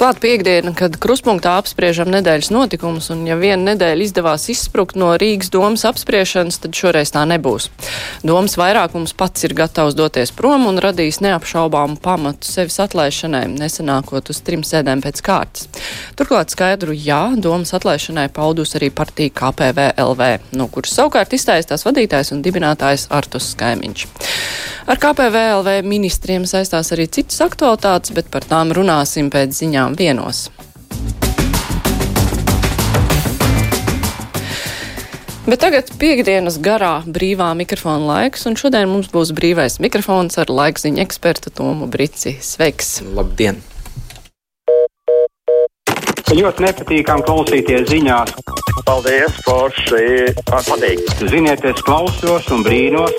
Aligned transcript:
Klāt 0.00 0.16
piekdiena, 0.16 0.70
kad 0.72 0.94
kruspunktā 0.96 1.58
apspriežam 1.60 2.08
nedēļas 2.08 2.48
notikumus, 2.54 3.10
un 3.12 3.26
ja 3.28 3.34
viena 3.36 3.74
nedēļa 3.74 4.06
izdevās 4.06 4.46
izsprukt 4.48 4.96
no 4.96 5.10
Rīgas 5.20 5.50
domas 5.52 5.84
apspriešanas, 5.84 6.56
tad 6.62 6.72
šoreiz 6.72 7.12
tā 7.12 7.26
nebūs. 7.28 7.66
Domas 8.24 8.56
vairākums 8.56 9.12
pats 9.12 9.44
ir 9.44 9.52
gatavs 9.58 9.98
doties 9.98 10.32
prom 10.32 10.64
un 10.70 10.80
radīs 10.80 11.20
neapšaubāmu 11.20 12.00
pamatu 12.00 12.48
sevis 12.48 12.80
atlaišanai, 12.80 13.42
nesanākot 13.60 14.32
uz 14.32 14.40
trim 14.46 14.64
sēdēm 14.64 15.04
pēc 15.04 15.20
kārtas. 15.26 15.68
Turklāt 16.16 16.56
skaidru 16.56 16.96
jā, 16.96 17.20
domas 17.36 17.76
atlaišanai 17.76 18.30
paudus 18.32 18.72
arī 18.80 18.88
partija 18.88 19.36
KPVLV, 19.36 20.30
no 20.56 20.70
kuras 20.72 20.96
savukārt 20.96 21.36
izstājas 21.36 21.68
tās 21.68 21.84
vadītājs 21.84 22.32
un 22.32 22.40
dibinātājs 22.40 23.10
Artus 23.12 23.52
Skaimiņš. 23.52 24.08
Ar 24.90 24.98
KPVLV 24.98 25.84
ministriem 25.84 26.48
saistās 26.48 26.88
arī 26.96 27.04
citas 27.12 27.36
aktualitātes, 27.44 28.10
bet 28.16 28.32
par 28.32 28.48
tām 28.48 28.72
runāsim 28.74 29.28
pēc 29.30 29.52
ziņām 29.60 29.89
vienos. 29.98 30.48
Bet 35.50 35.62
tagad 35.64 35.88
piekdienas 35.98 36.60
garā 36.62 37.00
brīvā 37.08 37.48
mikrofona 37.58 38.04
laiks, 38.06 38.44
un 38.46 38.54
šodien 38.60 38.86
mums 38.86 39.08
būs 39.10 39.32
brīvais 39.34 39.80
mikrofons 39.82 40.36
ar 40.38 40.52
laikziņu 40.52 41.00
ekspertu 41.02 41.50
Tomu 41.50 41.88
Brici. 41.90 42.36
Sveiks! 42.38 43.00
Labdien! 43.16 43.58
Ļoti 46.30 46.62
nepatīkami 46.62 47.26
klausīties 47.26 47.88
ziņās. 47.90 48.36
Paldies, 48.86 49.40
Forši! 49.42 50.30
Man 50.52 50.62
patīk! 50.68 51.02
Ziniet, 51.32 51.64
es 51.66 51.82
klausos 51.82 52.46
un 52.54 52.62
brīnos. 52.62 53.16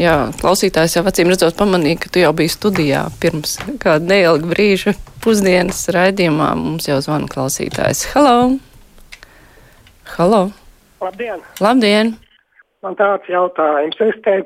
Jā, 0.00 0.30
klausītājs 0.40 0.94
jau 0.96 1.02
acīm 1.04 1.28
redzot 1.28 1.58
pamanīja, 1.58 1.98
ka 2.00 2.10
tu 2.14 2.22
jau 2.22 2.30
biji 2.36 2.54
studijā 2.54 3.02
pirms 3.20 3.58
kāda 3.82 4.08
neilga 4.08 4.48
brīža 4.48 4.94
pusdienas 5.20 5.82
raidījumā. 5.92 6.54
Mums 6.56 6.88
jau 6.88 6.96
zvana 7.04 7.28
klausītājs. 7.28 8.06
Halo! 8.14 8.56
Halo! 10.14 10.46
Labdien! 11.02 11.44
Labdien! 11.60 12.14
Man 12.82 12.96
tāds 12.96 13.28
jautājums. 13.28 14.00
Es 14.00 14.16
te 14.24 14.38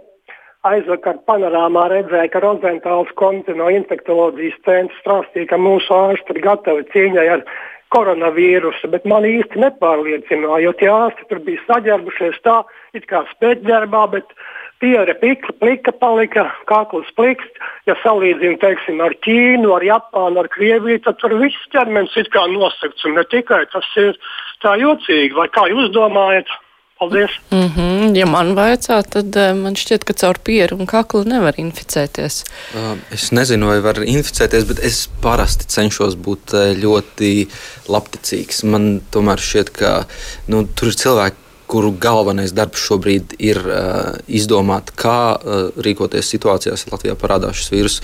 aizvakar 0.67 1.23
panorāmā 1.31 1.87
redzēju, 1.95 2.33
ka 2.35 2.43
Rozentāls 2.43 3.15
kundze 3.21 3.55
no 3.55 3.71
infektoloģijas 3.71 4.59
centra 4.67 4.99
strāstīja, 4.99 5.53
ka 5.55 5.63
mūsu 5.63 5.95
ārsti 5.95 6.35
ir 6.35 6.43
gatavi 6.49 6.89
cīņai 6.91 7.29
ar 7.37 7.47
koronavīrusu, 7.95 8.91
bet 8.91 9.07
man 9.07 9.25
īsti 9.29 9.63
nepārliecināja, 9.63 10.65
jo 10.67 10.75
tie 10.81 10.91
ārsti 10.91 11.31
tur 11.31 11.43
bija 11.47 11.63
saģērbušies 11.69 12.43
tā, 12.43 12.59
it 12.99 13.07
kā 13.07 13.23
spēķģērbā, 13.31 14.03
bet 14.17 14.35
Piera 14.81 15.15
plika, 15.17 15.55
plika 15.57 15.93
palika, 15.97 16.45
kakls 16.69 17.09
pliks. 17.17 17.47
Ja 17.89 17.97
salīdzinām, 18.03 18.59
teiksim, 18.61 19.01
ar 19.01 19.15
Ķīnu, 19.25 19.71
ar 19.73 19.87
Japānu, 19.87 20.43
ar 20.43 20.51
Krieviju, 20.53 21.01
tad 21.07 21.17
tur 21.23 21.37
viss 21.41 21.71
ķermenis 21.73 22.17
ir 22.21 22.29
kā 22.35 22.45
nosakts. 22.53 23.07
Un 23.09 23.17
ne 23.17 23.25
tikai 23.31 23.65
tas 23.73 23.89
ir 24.03 24.19
tā 24.65 24.77
jocīgi, 24.81 25.33
vai 25.39 25.49
kā 25.55 25.69
jūs 25.73 25.93
domājat? 25.97 26.51
Paldies! 26.99 27.31
Mm 27.51 27.71
-hmm. 27.77 28.17
Ja 28.17 28.27
man 28.27 28.55
vajadzā, 28.57 29.03
tad 29.11 29.37
uh, 29.37 29.57
man 29.57 29.75
šķiet, 29.77 30.05
ka 30.05 30.13
caur 30.13 30.39
pieru 30.45 30.79
un 30.81 30.87
kaklu 30.87 31.25
nevar 31.25 31.55
inficēties. 31.59 32.45
Uh, 32.75 32.97
es 33.13 33.33
nezinu, 33.33 33.67
vai 33.67 33.81
var 33.81 34.01
inficēties, 34.01 34.65
bet 34.69 34.79
es 34.79 35.09
parasti 35.23 35.69
cenšos 35.69 36.17
būt 36.17 36.57
ļoti 36.85 37.49
labticīgs. 37.89 38.65
Man 38.65 39.01
tomēr 39.13 39.37
šķiet, 39.37 39.71
ka 39.77 40.05
nu, 40.49 40.65
tur 40.75 40.89
ir 40.89 40.97
cilvēki 40.97 41.46
kuru 41.71 41.93
galvenais 42.01 42.55
darbs 42.55 42.83
šobrīd 42.87 43.37
ir 43.43 43.59
uh, 43.63 44.19
izdomāt, 44.27 44.93
kā 44.99 45.37
uh, 45.37 45.69
rīkoties 45.83 46.31
situācijās, 46.35 46.87
ja 46.87 46.95
Latvijā 46.95 47.17
parādās 47.19 47.59
šis 47.61 47.73
vīrus. 47.75 47.99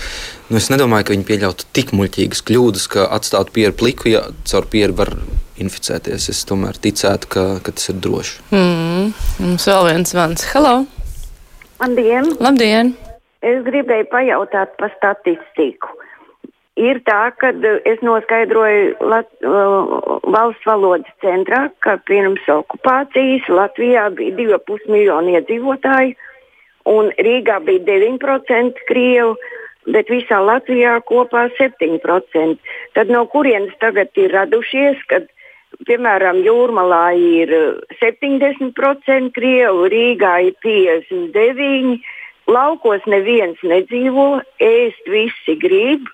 Nu, 0.49 0.59
es 0.59 0.69
nedomāju, 0.73 1.07
ka 1.07 1.15
viņi 1.15 1.27
pieļautu 1.29 1.69
tik 1.75 1.93
muļķīgas 1.95 2.43
kļūdas, 2.49 2.89
ka 2.95 3.07
atstātu 3.17 3.55
pieru 3.55 3.77
pliku, 3.79 4.11
ja 4.11 4.25
caur 4.49 4.67
pieru 4.71 4.97
var 4.99 5.15
inficēties. 5.63 6.29
Es 6.33 6.43
tomēr 6.49 6.79
ticētu, 6.83 7.31
ka, 7.31 7.45
ka 7.63 7.75
tas 7.75 7.91
ir 7.93 7.99
droši. 8.03 8.43
Mm, 8.51 9.09
mums 9.45 9.69
vēl 9.71 9.89
viens 9.91 10.13
zvans. 10.15 10.47
Halo! 10.51 10.75
Labdien! 11.83 12.35
Labdien! 12.43 12.95
Es 13.43 13.59
gribēju 13.65 14.07
pajautāt 14.11 14.75
par 14.79 14.91
statistiku 14.95 15.91
ir 16.79 16.99
tā, 17.05 17.31
ka 17.37 17.51
e, 17.53 17.73
es 17.89 18.01
noskaidroju 18.05 19.09
Lat, 19.11 19.29
uh, 19.45 20.19
valsts 20.33 20.65
valodas 20.65 21.09
centrā, 21.21 21.67
ka 21.85 21.97
pirms 22.07 22.45
okupācijas 22.49 23.49
Latvijā 23.49 24.09
bija 24.17 24.57
2,5 24.57 24.89
miljoni 24.89 25.37
iedzīvotāji, 25.37 26.15
un 26.89 27.11
Rīgā 27.27 27.59
bija 27.67 27.83
9% 27.89 28.87
krievu, 28.89 29.35
bet 29.93 30.09
visā 30.09 30.39
Latvijā 30.41 30.97
kopā 31.05 31.47
7%. 31.59 32.57
Tad 32.95 33.13
no 33.13 33.25
kurienes 33.29 33.75
tagad 33.83 34.09
ir 34.17 34.33
radušies, 34.33 35.03
piemēram 35.87 36.41
Jūrmalā 36.45 37.05
ir 37.19 37.53
70% 38.01 39.31
krievu, 39.37 39.87
Rīgā 39.93 40.33
ir 40.49 40.57
59%, 40.65 42.01
laukos 42.49 43.05
neviens 43.07 43.61
nedzīvo, 43.63 44.41
ēst 44.59 45.07
visi 45.07 45.55
grib 45.61 46.09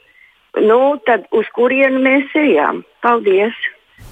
nu, 0.62 0.80
tad 1.06 1.28
uz 1.36 1.50
kurienu 1.56 2.02
mēs 2.04 2.34
ejam? 2.38 2.84
Paldies! 3.06 3.58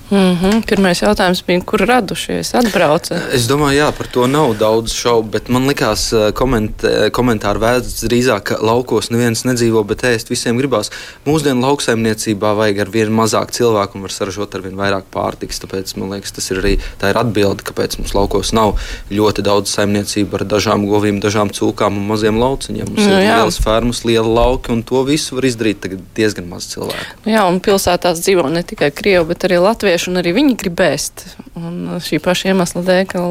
Mm 0.09 0.37
-hmm. 0.41 0.61
Pirmais 0.65 1.01
jautājums 1.01 1.43
bija, 1.45 1.61
kur 1.65 1.79
radušies, 1.79 2.53
atbrauca? 2.55 3.15
Es 3.33 3.47
domāju, 3.47 3.77
jā, 3.77 3.91
par 3.97 4.07
to 4.07 4.27
nav 4.27 4.55
daudz 4.57 4.93
šaubu, 4.93 5.29
bet 5.29 5.49
man 5.49 5.67
likās 5.67 6.13
eh, 6.13 6.31
koment, 6.31 6.83
eh, 6.83 7.09
komentāri 7.11 7.59
vērts 7.59 8.03
drīzāk, 8.07 8.39
ka 8.39 8.57
laukos 8.61 9.09
neviens 9.09 9.43
nedzīvo, 9.43 9.83
bet 9.83 10.03
ēst 10.03 10.29
visiem 10.29 10.57
gribās. 10.57 10.91
Mūsdienu 11.25 11.61
lauksaimniecībā 11.61 12.55
vajag 12.55 12.79
ar 12.79 12.89
vien 12.89 13.11
mazāk 13.11 13.51
cilvēku 13.51 13.95
un 13.95 14.01
var 14.01 14.11
saražot 14.11 14.55
ar 14.55 14.61
vien 14.61 14.75
vairāk 14.75 15.03
pārtiks. 15.13 15.59
Tāpēc 15.59 15.97
man 15.97 16.09
liekas, 16.09 16.31
tas 16.31 16.51
ir 16.51 16.57
arī 16.57 16.79
tā 17.01 17.09
ir 17.09 17.17
atbilde, 17.17 17.63
kāpēc 17.63 17.99
mums 17.99 18.13
laukos 18.13 18.53
nav 18.53 18.79
ļoti 19.11 19.41
daudz 19.41 19.69
saimniecību 19.75 20.35
ar 20.35 20.43
dažām 20.45 20.87
govīm, 20.87 21.19
dažām 21.19 21.49
cūkām 21.49 21.97
un 21.97 22.07
maziem 22.07 22.39
lauciņiem. 22.39 22.87
Mums 22.87 23.03
nu, 23.03 23.11
ir 23.11 23.25
jā. 23.27 23.35
lielas 23.35 23.59
fermas, 23.59 24.05
liela 24.05 24.27
lauka 24.27 24.71
un 24.71 24.83
to 24.83 25.03
visu 25.03 25.35
var 25.35 25.43
izdarīt 25.43 25.99
diezgan 26.15 26.47
maz 26.47 26.67
cilvēku. 26.71 27.19
Jā, 27.25 27.43
un 27.49 27.59
pilsētās 27.59 28.21
dzīvo 28.23 28.49
ne 28.49 28.63
tikai 28.63 28.91
Krievi, 28.91 29.25
bet 29.27 29.43
arī 29.43 29.59
Latvieši 29.59 29.96
latvieši, 29.97 30.11
un 30.11 30.21
arī 30.21 30.33
viņi 30.35 30.55
grib 30.57 30.79
ēst. 30.79 31.23
Un 31.57 31.99
šī 31.99 32.19
paša 32.21 32.51
iemesla 32.51 32.83
dēļ, 32.85 33.05
ka 33.09 33.21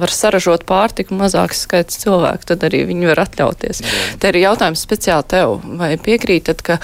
var 0.00 0.10
saražot 0.10 0.64
pārtiku 0.66 1.14
mazāks 1.14 1.64
skaits 1.66 2.00
cilvēku, 2.00 2.46
tad 2.48 2.64
arī 2.64 2.86
viņi 2.88 3.10
var 3.10 3.26
atļauties. 3.26 3.82
Jā. 3.82 4.16
Te 4.18 4.28
ir 4.32 4.40
jautājums 4.40 4.82
speciāli 4.82 5.26
tev. 5.28 5.60
Vai 5.76 5.96
piekrītat, 5.96 6.62
ka 6.62 6.78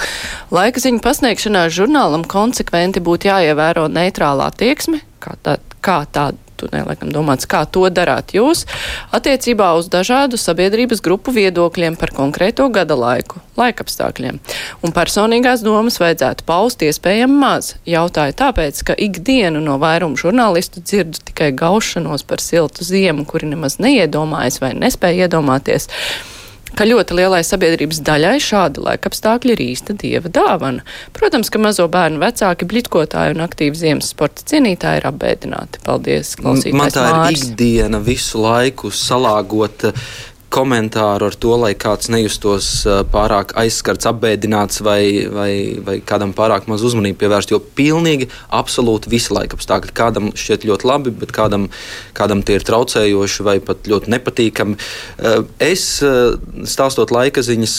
laika 0.53 0.81
ziņu 0.81 1.01
pasniegšanā 1.03 1.69
žurnālam 1.73 2.25
konsekventi 2.25 3.01
būtu 3.01 3.31
jāievēro 3.31 3.89
neitrālā 3.89 4.51
tieksme, 4.53 5.01
kā 5.23 5.37
tā, 5.43 5.59
kā 5.81 6.05
tā 6.13 6.33
tu 6.63 6.71
neliekam 6.73 7.11
domāts, 7.13 7.49
kā 7.51 7.65
to 7.67 7.85
darāt 7.91 8.35
jūs 8.37 8.65
attiecībā 9.15 9.73
uz 9.79 9.91
dažādu 9.93 10.39
sabiedrības 10.41 11.03
grupu 11.05 11.35
viedokļiem 11.35 11.99
par 12.01 12.15
konkrēto 12.15 12.69
gada 12.73 12.97
laiku, 12.99 13.43
laikapstākļiem. 13.59 14.39
Un 14.87 14.95
personīgās 14.95 15.65
domas 15.67 15.99
vajadzētu 16.03 16.47
paust 16.49 16.85
iespējami 16.87 17.39
maz. 17.43 17.75
Jautāju 17.89 18.37
tāpēc, 18.39 18.85
ka 18.87 18.99
ikdienu 19.09 19.63
no 19.65 19.79
vairumu 19.83 20.21
žurnālistu 20.21 20.85
dzirdu 20.85 21.25
tikai 21.33 21.51
gaušanos 21.59 22.27
par 22.29 22.45
siltu 22.45 22.87
ziemu, 22.87 23.27
kuri 23.29 23.51
nemaz 23.53 23.81
neiedomājas 23.83 24.63
vai 24.63 24.75
nespēja 24.79 25.27
iedomāties 25.27 25.91
ka 26.79 26.87
ļoti 26.89 27.17
lielai 27.19 27.43
sabiedrības 27.47 28.01
daļai 28.07 28.37
šādi 28.43 28.83
laikapstākļi 28.87 29.55
ir 29.57 29.63
īsta 29.65 29.97
dieva 29.99 30.33
dāvana. 30.33 30.85
Protams, 31.17 31.51
ka 31.53 31.61
mazo 31.63 31.87
bērnu 31.93 32.23
vecāki, 32.23 32.69
blitkotāji 32.69 33.37
un 33.37 33.45
aktīvi 33.47 33.79
ziemas 33.79 34.13
sporta 34.15 34.45
cienītāji 34.49 35.03
ir 35.03 35.09
apbēdināti. 35.13 35.83
Paldies, 35.87 36.35
klausītājs 36.41 36.79
Man 36.79 36.95
tā 36.95 37.07
Māris. 37.09 37.43
ir 37.43 37.53
ikdiena 37.53 38.03
visu 38.03 38.43
laiku 38.43 38.93
salāgot 38.95 39.91
komentāru 40.53 41.31
ar 41.31 41.37
to, 41.41 41.55
lai 41.61 41.73
kāds 41.79 42.11
nejustos 42.13 42.69
pārāk 43.13 43.55
aizskarts, 43.59 44.09
apbēdināts 44.11 44.83
vai, 44.85 45.03
vai, 45.33 45.51
vai 45.85 45.97
kādam 46.07 46.35
pārāk 46.37 46.69
maz 46.71 46.85
uzmanību 46.87 47.21
pievērst. 47.23 47.55
Jo 47.55 47.61
pilnīgi, 47.81 48.29
absolūti 48.53 49.13
visi 49.13 49.35
laika 49.35 49.59
apstākļi 49.59 49.97
kādam 49.97 50.33
šķiet 50.37 50.67
ļoti 50.69 50.89
labi, 50.89 51.15
bet 51.23 51.35
kādam, 51.35 51.69
kādam 52.17 52.45
tie 52.47 52.59
ir 52.61 52.67
traucējoši 52.69 53.47
vai 53.49 53.59
pat 53.65 53.89
ļoti 53.91 54.13
nepatīkami. 54.17 54.81
Es 55.63 55.87
stāstot 56.03 57.15
laika 57.15 57.45
ziņas 57.45 57.79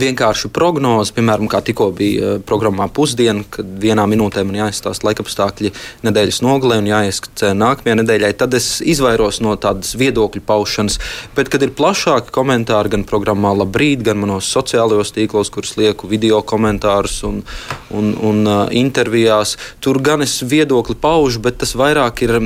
vienkāršu 0.00 0.50
prognozi, 0.54 1.14
piemēram, 1.16 1.48
kā 1.50 1.60
tikko 1.64 1.90
bija 1.96 2.34
eh, 2.34 2.42
programmā 2.44 2.88
pusdiena, 2.94 3.44
kad 3.50 3.68
vienā 3.82 4.06
minūtē 4.10 4.44
man 4.46 4.60
jāizstāsta 4.62 5.08
laikapstākļi 5.08 5.72
nedēļas 6.06 6.40
nogalē 6.44 6.80
un 6.82 6.90
jāieskicē 6.90 7.52
nākamajai 7.58 7.98
nedēļai, 8.02 8.32
tad 8.40 8.56
es 8.58 8.68
izvairos 8.80 9.40
no 9.44 9.56
tādas 9.60 9.94
viedokļu 9.98 10.44
paušanas. 10.48 10.98
Bet, 11.36 11.50
kad 11.52 11.64
ir 11.64 11.74
plašāki 11.78 12.34
komentāri 12.34 12.94
gan 12.96 13.06
programmā 13.08 13.54
Labrīt, 13.58 14.04
gan 14.06 14.20
manos 14.22 14.48
sociālajos 14.52 15.14
tīklos, 15.16 15.52
kurus 15.54 15.76
lieku 15.80 16.10
video 16.10 16.40
komentārus 16.46 17.20
un, 17.28 17.42
un, 17.94 18.14
un 18.24 18.44
uh, 18.46 18.56
intervijās, 18.74 19.56
tur 19.84 20.00
gan 20.04 20.24
es 20.24 20.38
viedokli 20.46 20.96
paužu, 20.98 21.42
bet 21.44 21.60
tas 21.62 21.74
vairāk 21.78 22.24
ir 22.26 22.38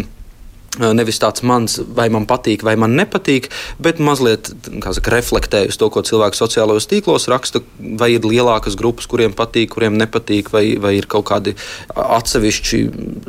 Nevis 0.80 1.18
tāds 1.20 1.42
mans, 1.44 1.74
vai 1.92 2.06
man 2.08 2.24
patīk, 2.24 2.62
vai 2.64 2.72
man 2.80 2.94
nepatīk, 2.96 3.50
bet 3.82 3.98
mazliet 4.00 4.48
saka, 4.80 5.12
reflektēju 5.12 5.68
uz 5.68 5.76
to, 5.76 5.88
ko 5.92 6.00
cilvēki 6.08 6.38
sociālajos 6.38 6.88
tīklos 6.88 7.28
raksta. 7.28 7.60
Vai 8.00 8.14
ir 8.14 8.24
lielākas 8.24 8.78
grupas, 8.80 9.04
kuriem 9.10 9.34
patīk, 9.36 9.74
kuriem 9.74 9.98
nepatīk, 10.00 10.48
vai, 10.54 10.64
vai 10.80 10.94
ir 10.96 11.08
kaut 11.12 11.26
kādi 11.28 11.52
atsevišķi, 11.92 12.80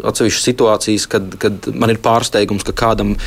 atsevišķi 0.07 0.43
situācijas, 0.45 1.09
kad, 1.11 1.35
kad 1.41 1.67
man 1.75 1.91
ir 1.91 1.99
pārsteigums, 2.05 2.63
ka 2.69 2.77
kādam, 2.79 3.17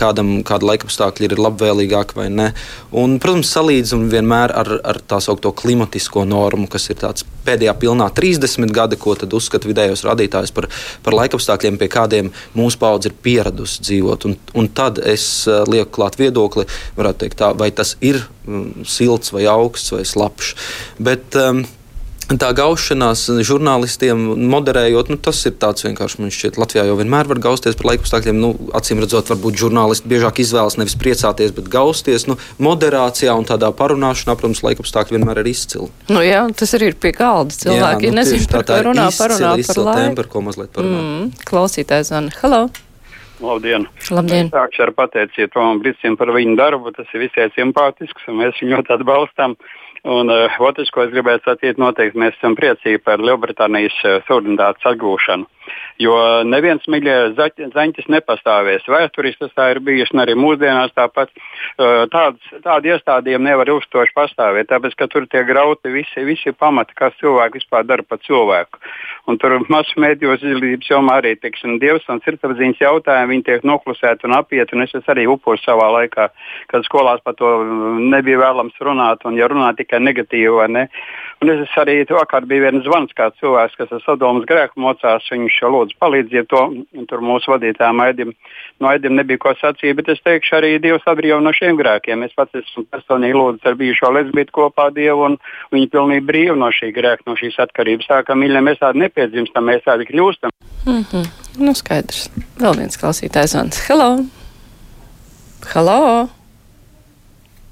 kādam 0.00 0.38
kāda 0.48 0.70
laikapstākļa 0.72 1.28
ir 1.28 1.44
labvēlīgāka 1.44 2.16
vai 2.22 2.30
ne. 2.32 2.48
Un, 2.96 3.18
protams, 3.20 3.52
salīdzinu 3.52 4.08
vienmēr 4.16 4.56
ar, 4.62 4.78
ar 4.80 5.04
tā 5.04 5.20
saucamo 5.20 5.52
klimatisko 5.60 6.24
normu, 6.24 6.72
kas 6.72 6.88
ir 6.88 7.02
tāds 7.04 7.28
pēdējā 7.46 7.74
pilnā 7.82 8.08
30 8.14 8.72
gadi, 8.74 8.98
ko 9.00 9.16
tad 9.18 9.34
uzskata 9.36 9.70
vidējos 9.70 10.04
rādītājus 10.06 10.54
par, 10.54 10.68
par 11.04 11.16
laikapstākļiem, 11.20 11.78
pie 11.80 11.90
kādiem 11.92 12.32
mūsu 12.58 12.80
paudze 12.82 13.10
ir 13.10 13.18
pieradusi 13.24 13.84
dzīvot. 13.88 14.28
Un, 14.28 14.38
un 14.58 14.70
tad 14.72 15.02
es 15.02 15.26
uh, 15.50 15.62
lieku 15.68 15.98
klāt 15.98 16.18
viedokli, 16.20 16.66
teikt, 16.96 17.38
tā, 17.42 17.52
vai 17.58 17.70
tas 17.74 17.96
ir 18.00 18.22
um, 18.46 18.70
silts, 18.88 19.34
vai 19.34 19.46
augsts, 19.50 19.94
vai 19.94 20.04
slapjš. 20.08 20.54
Bet, 21.02 21.38
um, 21.40 21.64
Tā 22.22 22.52
gaušanās 22.56 23.24
žurnālistiem 23.44 24.20
moderējot, 24.52 25.10
nu, 25.12 25.18
tas 25.20 25.40
ir 25.48 25.56
tāds 25.60 25.84
vienkārši. 25.84 26.20
Man 26.22 26.32
šķiet, 26.32 26.58
Latvijā 26.60 26.84
jau 26.88 26.94
vienmēr 27.00 27.28
var 27.28 27.40
gausties 27.42 27.76
par 27.78 27.90
laikapstākļiem. 27.90 28.38
Nu, 28.38 28.52
acīm 28.78 29.02
redzot, 29.02 29.32
varbūt 29.32 29.58
žurnālisti 29.60 30.10
biežāk 30.12 30.38
izvēlas 30.44 30.78
nevis 30.80 30.96
priecāties, 31.00 31.54
bet 31.56 31.68
gausties. 31.72 32.28
Nu, 32.30 32.38
moderācijā 32.62 33.34
un 33.36 33.48
tādā 33.48 33.72
parunāšanā, 33.76 34.36
protams, 34.38 34.62
laikapstākļi 34.68 35.18
vienmēr 35.18 35.42
ir 35.42 35.50
izcili. 35.52 35.90
Nu, 36.12 36.22
jā, 36.24 36.44
tas 36.56 36.76
arī 36.78 36.92
ir 36.92 36.96
pie 37.02 37.12
galda. 37.16 37.58
Cilvēki 37.64 38.08
jā, 38.08 38.14
nu, 38.14 38.20
nezinu, 38.22 38.48
tā, 38.54 38.62
tā 38.70 38.80
runā, 38.86 39.10
parunā 39.18 39.52
par 39.66 39.84
laiku. 39.90 40.16
Par 40.22 40.32
ko 40.32 40.46
mazliet 40.46 40.72
parunāt. 40.78 41.04
Mm, 41.04 41.44
klausītājs 41.48 42.14
Zana. 42.14 42.32
Hello! 42.38 42.64
Labdien! 43.42 43.88
Labdien. 44.14 44.50
Sākšu 44.54 44.84
ar 44.86 44.92
pateicību 44.94 45.50
Tomam 45.50 45.80
Brīsīm 45.82 46.14
par 46.18 46.30
viņu 46.34 46.54
darbu. 46.60 46.92
Tas 46.94 47.10
ir 47.10 47.24
visai 47.24 47.48
simpātisks 47.56 48.28
un 48.30 48.38
mēs 48.38 48.60
viņu 48.62 48.76
ļoti 48.76 48.94
atbalstām. 48.96 49.56
Un 50.02 50.30
uh, 50.34 50.54
otrs, 50.58 50.90
ko 50.90 51.04
es 51.04 51.12
gribētu 51.12 51.46
sacīt, 51.46 51.78
noteikti 51.78 52.18
mēs 52.18 52.34
esam 52.34 52.56
priecīgi 52.58 52.98
par 53.06 53.22
Lielbritānijas 53.22 53.98
uh, 54.02 54.16
suverenitātes 54.26 54.88
atgūšanu. 54.90 55.46
Jo 56.02 56.14
neviens 56.48 56.86
mīļais 56.90 57.36
zaņķis 57.36 58.08
nepastāvēs. 58.10 58.88
Vēsturiski 58.90 59.48
tas 59.52 59.74
ir 59.74 59.80
bijis, 59.84 60.10
un 60.14 60.22
arī 60.24 60.34
mūsdienās 60.38 60.94
tāpat 60.96 61.30
tāds, 62.12 62.42
tādi 62.64 62.92
iestādījumi 62.94 63.50
nevar 63.50 63.70
ilgstoši 63.70 64.14
pastāvēt, 64.16 64.70
tāpēc, 64.72 64.96
ka 64.98 65.08
tur 65.12 65.28
tiek 65.30 65.46
grauti 65.46 65.92
visi, 65.92 66.24
visi 66.26 66.54
pamati, 66.56 66.96
kas 66.98 67.14
cilvēku 67.20 67.60
vispār 67.60 67.86
dara 67.86 68.06
par 68.08 68.22
cilvēku. 68.26 68.80
Un 69.30 69.38
tur 69.38 69.54
masu 69.70 70.00
mēdījos 70.02 70.42
izglītības 70.42 70.90
jomā 70.90 71.20
arī, 71.20 71.36
teiksim, 71.38 71.76
dievs 71.82 72.08
un 72.10 72.22
sirdsapziņas 72.24 72.82
jautājumi, 72.82 73.42
tiek 73.46 73.62
noklusēti 73.68 74.26
un 74.26 74.36
apieti, 74.40 74.74
un 74.74 74.86
es 74.86 75.12
arī 75.12 75.28
upurs 75.30 75.62
savā 75.62 75.92
laikā, 75.98 76.28
kad 76.72 76.88
skolās 76.88 77.22
par 77.22 77.36
to 77.38 77.52
nebija 78.00 78.40
vēlams 78.42 78.80
runāt, 78.82 79.22
un 79.28 79.38
ja 79.38 79.46
runā 79.50 79.70
tikai 79.78 80.02
negatīvi 80.02 80.66
ne. 80.72 80.88
Un 81.42 81.50
es 81.50 81.76
arī 81.78 82.00
vakar 82.10 82.46
bija 82.46 82.68
viens 82.68 82.84
zvans, 82.86 83.14
kāds 83.18 83.38
cilvēks, 83.42 83.78
kas 83.78 83.94
ar 83.94 84.02
Sodomas 84.04 84.46
grēku 84.46 84.82
mocās, 84.82 85.26
viņš 85.30 85.51
lūdzu 85.60 85.96
palīdziet 86.00 86.48
to, 86.48 86.62
tur 87.10 87.22
mūsu 87.24 87.52
vadītājiem 87.52 88.02
Aidim, 88.04 88.32
no 88.80 88.88
Aidim 88.88 89.16
nebija 89.18 89.40
ko 89.42 89.52
sacīt, 89.60 89.94
bet 89.98 90.08
es 90.08 90.22
teikšu 90.24 90.56
arī 90.58 90.72
Dievs 90.82 91.06
atbrīvo 91.06 91.40
no 91.44 91.52
šiem 91.56 91.76
grēkiem. 91.78 92.24
Es 92.26 92.34
pats 92.38 92.56
esmu 92.62 92.86
personīgi 92.92 93.38
lūdzis 93.38 93.68
ar 93.68 93.78
bijušo 93.80 94.12
lesbietu 94.16 94.56
kopā 94.58 94.88
Dievu, 94.94 95.28
un 95.30 95.38
viņi 95.74 95.90
pilnīgi 95.92 96.26
brīvi 96.28 96.58
no 96.58 96.70
šī 96.74 96.92
grēka, 96.96 97.26
no 97.26 97.36
šīs 97.38 97.58
atkarības. 97.66 98.10
Tā 98.10 98.22
kā 98.26 98.36
mīļie, 98.38 98.64
mēs 98.64 98.82
tādi 98.82 99.04
nepiedzimstam, 99.04 99.68
mēs 99.68 99.84
tādi 99.86 100.08
kļūstam. 100.10 100.54
Mm 100.86 101.02
-hmm. 101.10 101.26
Nu, 101.62 101.74
skaidrs. 101.74 102.30
Vēl 102.58 102.78
viens 102.78 102.96
klausītājs 102.96 103.52
zvans. 103.52 103.82
Hello! 103.88 104.16
Hello! 105.74 106.28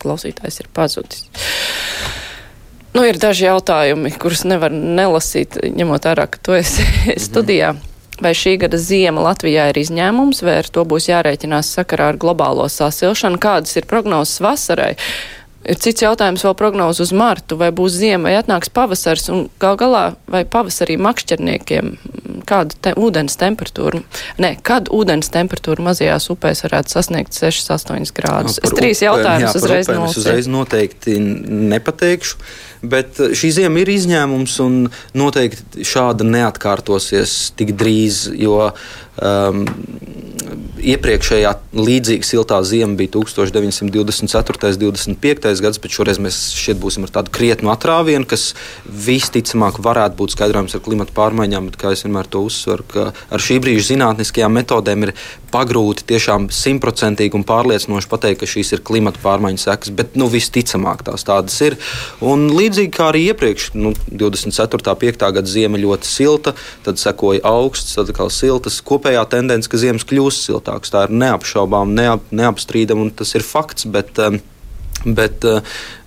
Klausītājs 0.01 0.61
ir 0.61 0.69
pazudis. 0.73 1.27
Nu, 2.91 3.05
ir 3.07 3.21
daži 3.23 3.47
jautājumi, 3.47 4.11
kurus 4.19 4.43
nevar 4.49 4.73
nelasīt, 4.75 5.61
ņemot 5.79 6.09
vērā, 6.11 6.27
ka 6.31 6.41
tu 6.43 6.57
esi 6.59 6.87
studijā. 7.27 7.77
Vai 8.21 8.35
šī 8.37 8.57
gada 8.61 8.77
ziema 8.77 9.23
Latvijā 9.25 9.71
ir 9.71 9.79
izņēmums, 9.81 10.43
vai 10.45 10.59
ar 10.61 10.69
to 10.69 10.83
būs 10.85 11.07
jārēķinās 11.09 11.71
sakarā 11.79 12.11
ar 12.13 12.19
globālo 12.21 12.67
sasilšanu? 12.69 13.41
Kādas 13.41 13.79
ir 13.79 13.87
prognozes 13.89 14.43
vasarai? 14.45 14.97
Ir 15.65 15.79
cits 15.81 16.03
jautājums 16.05 16.45
vēl 16.45 16.57
prognozu 16.57 17.05
uz 17.07 17.15
martu, 17.17 17.57
vai 17.61 17.71
būs 17.73 17.97
ziema, 18.01 18.29
vai 18.29 18.37
atnāks 18.41 18.73
pavasars, 18.73 19.29
un 19.33 19.47
gal 19.61 19.79
galā, 19.81 20.05
vai 20.29 20.43
pavasarī 20.49 20.99
makšķerniekiem 21.01 21.95
kāda 22.51 22.77
te, 22.83 22.95
ūdens 22.99 23.37
temperatūra, 23.41 24.03
ne, 24.43 24.53
kad 24.67 24.91
ūdens 24.95 25.31
temperatūra 25.35 25.85
mazajās 25.91 26.31
upēs 26.35 26.65
varētu 26.67 26.95
sasniegt 26.97 27.37
6-8 27.37 28.15
grādus. 28.17 28.59
No, 28.59 28.67
es 28.67 28.77
trīs 28.77 29.05
jautājumus 29.05 29.59
uzreiz 29.61 29.91
noteikti. 29.91 30.11
Es 30.11 30.23
uzreiz 30.23 30.51
noteikti 30.51 31.19
nepateikšu, 31.75 32.41
bet 32.95 33.21
uh, 33.23 33.35
šī 33.37 33.53
ziema 33.61 33.83
ir 33.83 33.93
izņēmums, 33.95 34.57
un 34.65 34.81
noteikti 35.19 35.87
šāda 35.87 36.27
neatkārtosies 36.27 37.37
tik 37.59 37.75
drīz, 37.81 38.27
jo 38.41 38.71
um, 38.71 39.65
iepriekšējā 40.93 41.53
līdzīga 41.77 42.27
siltā 42.27 42.61
ziema 42.67 42.97
bija 42.99 43.15
1924. 43.17 44.71
un 44.71 44.95
25. 44.95 45.63
gads, 45.65 45.81
bet 45.83 45.95
šoreiz 45.95 46.21
mēs 46.23 46.39
šeit 46.57 46.81
būsim 46.83 47.07
ar 47.07 47.15
tādu 47.15 47.33
krietnu 47.35 47.73
atrāvienu, 47.73 48.29
kas 48.29 48.53
visticamāk 48.85 49.81
varētu 49.83 50.19
būt 50.21 50.37
skaidrojams 50.37 50.77
ar 50.77 50.85
klimatu 50.85 51.17
pārmaiņām, 51.17 51.71
bet 51.71 51.81
kā 51.81 51.95
es 51.97 52.05
vienmēr 52.07 52.31
to 52.31 52.45
uzsveru, 52.47 52.87
ka 52.93 53.07
ar 53.11 53.45
šī 53.45 53.59
brīža 53.65 53.93
zinātniskajām 53.95 54.57
metodēm 54.61 55.09
ir 55.09 55.15
pagrūti 55.51 56.07
tiešām 56.07 56.47
simtprocentīgi 56.55 57.35
un 57.39 57.45
pārliecinoši 57.47 58.11
pateikt, 58.11 58.41
ka 58.43 58.51
šīs 58.51 58.75
ir 58.77 58.85
klimata 58.87 59.19
pārmaiņu 59.23 59.63
sekas, 59.65 59.93
bet 59.97 60.15
nu, 60.21 60.29
visticamāk 60.31 61.03
tās 61.07 61.27
tādas 61.27 61.57
ir. 61.67 61.77
Un 62.23 62.49
līdzīgi 62.55 62.93
kā 62.95 63.11
arī 63.11 63.27
iepriekš, 63.33 63.73
nu, 63.79 63.93
24. 64.11 64.95
un 64.95 65.01
5. 65.03 65.27
gada 65.41 65.51
ziema 65.51 65.81
ļoti 65.81 66.07
silta, 66.07 66.55
tad 66.87 67.03
sekoja 67.03 67.43
augsts, 67.51 67.97
tad 67.99 68.13
atkal 68.13 68.31
siltas. 68.35 68.79
Kopējā 68.87 69.25
tendence, 69.31 69.71
ka 69.71 69.81
ziemas 69.81 70.07
kļūst 70.09 70.47
siltākas, 70.47 70.70
tā 70.93 71.05
ir 71.09 71.17
neapšaubām, 71.25 71.95
neap, 71.97 72.31
neapstrīdama 72.31 73.09
un 73.09 73.11
tas 73.11 73.35
ir 73.35 73.47
fakts. 73.47 73.89
Bet, 73.91 74.19
um, 74.19 74.41
Bet, 75.05 75.45
eh, 75.45 75.61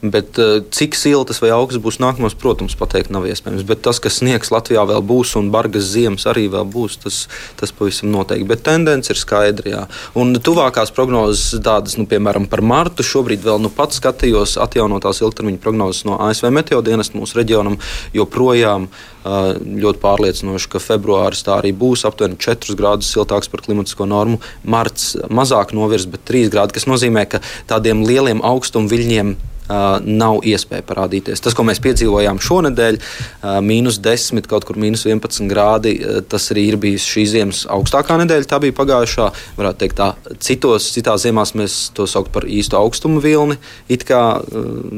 bet 0.04 0.38
eh, 0.40 0.62
cik 0.72 0.98
siltas 1.00 1.40
vai 1.40 1.54
augstas 1.56 1.82
būs 1.84 2.00
nākamās, 2.04 2.36
protams, 2.40 2.76
pateikt 2.80 3.12
nav 3.14 3.26
iespējams. 3.30 3.64
Bet 3.68 3.83
tas, 3.86 4.02
kas 4.04 4.19
sniegs 4.19 4.52
Latvijā 4.52 4.83
vēl 4.90 5.04
būs 5.07 5.36
un 5.40 5.50
bargas 5.54 5.88
ziemas 5.94 6.28
arī 6.30 6.50
vēl 6.52 6.68
būs, 6.68 7.00
tas, 7.06 7.19
tas 7.60 7.72
pavisam 7.76 8.12
noteikti. 8.12 8.48
Bet 8.50 8.66
tendence 8.68 9.14
ir 9.14 9.19
skaidra. 9.19 9.69
Jā. 9.74 9.83
Un 10.19 10.36
tuvākās 10.44 10.92
prognozes, 10.95 11.56
tādas, 11.64 11.95
nu, 12.00 12.07
piemēram, 12.10 12.50
par 12.52 12.64
martu, 12.66 13.06
šobrīd 13.07 13.45
vēl 13.45 13.62
nu 13.64 13.72
pats 13.74 14.02
skatījos 14.02 14.57
atjaunotās 14.62 15.24
ilgtermiņa 15.24 15.64
prognozes 15.64 16.04
no 16.10 16.19
ASV 16.28 16.52
meteodienas 16.54 17.14
mūsu 17.16 17.40
reģionam, 17.40 17.80
joprojām 18.14 18.90
ļoti 19.24 20.02
pārliecinoši, 20.04 20.68
ka 20.74 20.81
februāris 20.83 21.45
tā 21.48 21.56
arī 21.62 21.72
būs 21.72 22.04
aptuveni 22.07 22.36
4 22.44 22.76
grādus 22.76 23.14
siltāks 23.14 23.48
par 23.48 23.64
klimatisko 23.64 24.07
normu. 24.10 24.42
Marts 24.68 25.14
mazāk 25.31 25.72
novirs, 25.72 26.10
bet 26.12 26.28
3 26.28 26.52
grādi, 26.52 26.76
kas 26.76 26.90
nozīmē, 26.92 27.24
ka 27.31 27.40
tādiem 27.72 28.04
lieliem 28.04 28.44
augstuma 28.44 28.92
viļņiem 28.92 29.36
nav 29.70 30.42
iespēja 30.48 30.84
parādīties. 30.88 31.42
Tas, 31.44 31.56
ko 31.56 31.66
mēs 31.68 31.82
piedzīvojām 31.84 32.40
šonadēļ, 32.44 33.00
uh, 33.00 33.58
mīnus 33.64 34.00
10, 34.04 34.48
kaut 34.50 34.68
kur 34.68 34.80
mīnus 34.82 35.06
11 35.08 35.48
grādi, 35.52 35.96
uh, 36.02 36.20
tas 36.28 36.50
arī 36.54 36.68
ir 36.72 36.80
bijis 36.82 37.06
šīs 37.08 37.32
ziemas 37.34 37.64
augstākā 37.72 38.18
nedēļa. 38.24 38.50
Tā 38.50 38.60
bija 38.64 38.76
pagājušā. 38.78 39.30
Varētu 39.58 39.84
teikt, 39.84 40.00
tā 40.00 40.36
citos, 40.44 40.90
citās 40.96 41.24
ziemās 41.26 41.54
mēs 41.58 41.78
to 41.96 42.08
saucam 42.10 42.34
par 42.34 42.48
īstu 42.50 42.78
augstumu 42.80 43.22
vilni. 43.24 43.60
Kā, 44.04 44.24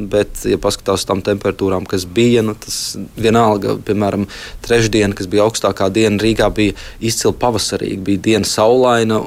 bet, 0.10 0.40
ja 0.50 0.58
paskatās 0.62 1.04
tām 1.06 1.22
temperatūrām, 1.26 1.86
kas 1.90 2.08
bija, 2.10 2.42
nu, 2.46 2.56
tas 2.58 2.96
vienalga, 3.22 3.76
piemēram, 3.86 4.26
trešdiena, 4.66 5.14
kas 5.18 5.30
bija 5.30 5.46
augstākā 5.46 5.92
diena 5.94 6.18
Rīgā, 6.22 6.50
bija 6.56 6.74
izcili 7.06 7.36
pavasarīga. 7.42 8.02
Bija 8.08 8.24
diena 8.30 8.50
saulaina, 8.50 9.22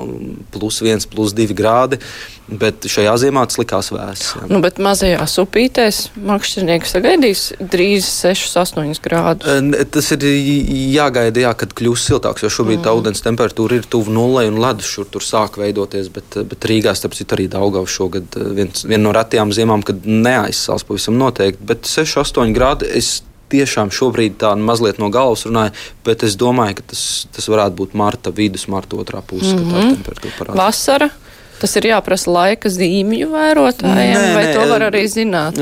plus 0.55 0.83
1, 0.83 1.07
plus 1.13 1.37
2 1.39 1.55
grādi. 1.59 2.01
Bet 2.49 2.87
šajā 2.89 3.13
ziemā 3.21 3.43
tas 3.45 3.59
likās 3.61 3.91
vēss. 3.93 4.31
Nu, 4.49 4.63
bet 4.65 4.79
mazajās 4.81 5.35
upītēs 5.43 5.99
makšķernieki 6.17 6.89
sagaidīs 6.89 7.43
drīz 7.61 8.09
6-8 8.09 9.03
grādus. 9.05 9.85
Tas 9.93 10.09
ir 10.17 10.25
jāgaida, 10.95 11.45
jā, 11.45 11.53
kad 11.61 11.75
kļūs 11.77 12.07
siltāks, 12.09 12.47
jo 12.47 12.53
šobrīd 12.53 12.81
mm. 12.81 12.87
tā 12.87 12.97
ūdens 12.97 13.25
temperatūra 13.27 13.83
ir 13.83 13.91
tuvu 13.93 14.15
nulē 14.17 14.47
un 14.49 14.57
ledus 14.65 14.89
šur 14.89 15.11
tur 15.13 15.27
sāk 15.27 15.61
veidoties. 15.61 16.09
Bet, 16.15 16.41
bet 16.49 16.69
Rīgā, 16.73 16.97
starp 16.97 17.19
citu, 17.19 17.37
arī 17.37 17.51
Daugavs 17.53 17.93
šogad 17.93 18.41
viens, 18.57 18.87
viena 18.89 19.05
no 19.05 19.13
retajām 19.17 19.53
ziemām, 19.53 19.85
kad 19.85 20.09
neaizsāls 20.09 20.89
pavisam 20.89 21.21
noteikti. 21.21 21.69
Bet 21.69 21.85
6-8 21.91 22.57
grādi 22.57 22.89
es 22.97 23.19
tiešām 23.53 23.93
šobrīd 23.95 24.41
tā 24.41 24.55
mazliet 24.61 25.01
no 25.01 25.13
galvas 25.13 25.47
runāju, 25.49 25.77
bet 26.07 26.25
es 26.27 26.37
domāju, 26.41 26.81
ka 26.81 26.91
tas, 26.93 27.05
tas 27.35 27.49
varētu 27.49 27.81
būt 27.81 27.97
marta 27.99 28.33
vidus, 28.35 28.69
marta 28.73 28.97
otrā 29.01 29.23
puse, 29.25 29.55
mm 29.55 29.59
-hmm. 29.59 29.73
kad 29.73 29.81
tā 29.81 29.97
temperatūra 29.97 30.39
parādās. 30.41 30.61
Vasara? 30.65 31.11
Tas 31.59 31.75
ir 31.81 31.89
jāprasa 31.91 32.31
laika 32.31 32.71
zīmju 32.71 33.31
vērotājiem, 33.33 34.15
nē, 34.15 34.35
vai 34.37 34.45
nē, 34.47 34.53
to 34.55 34.67
var 34.71 34.85
arī 34.89 35.03
zināt? 35.11 35.59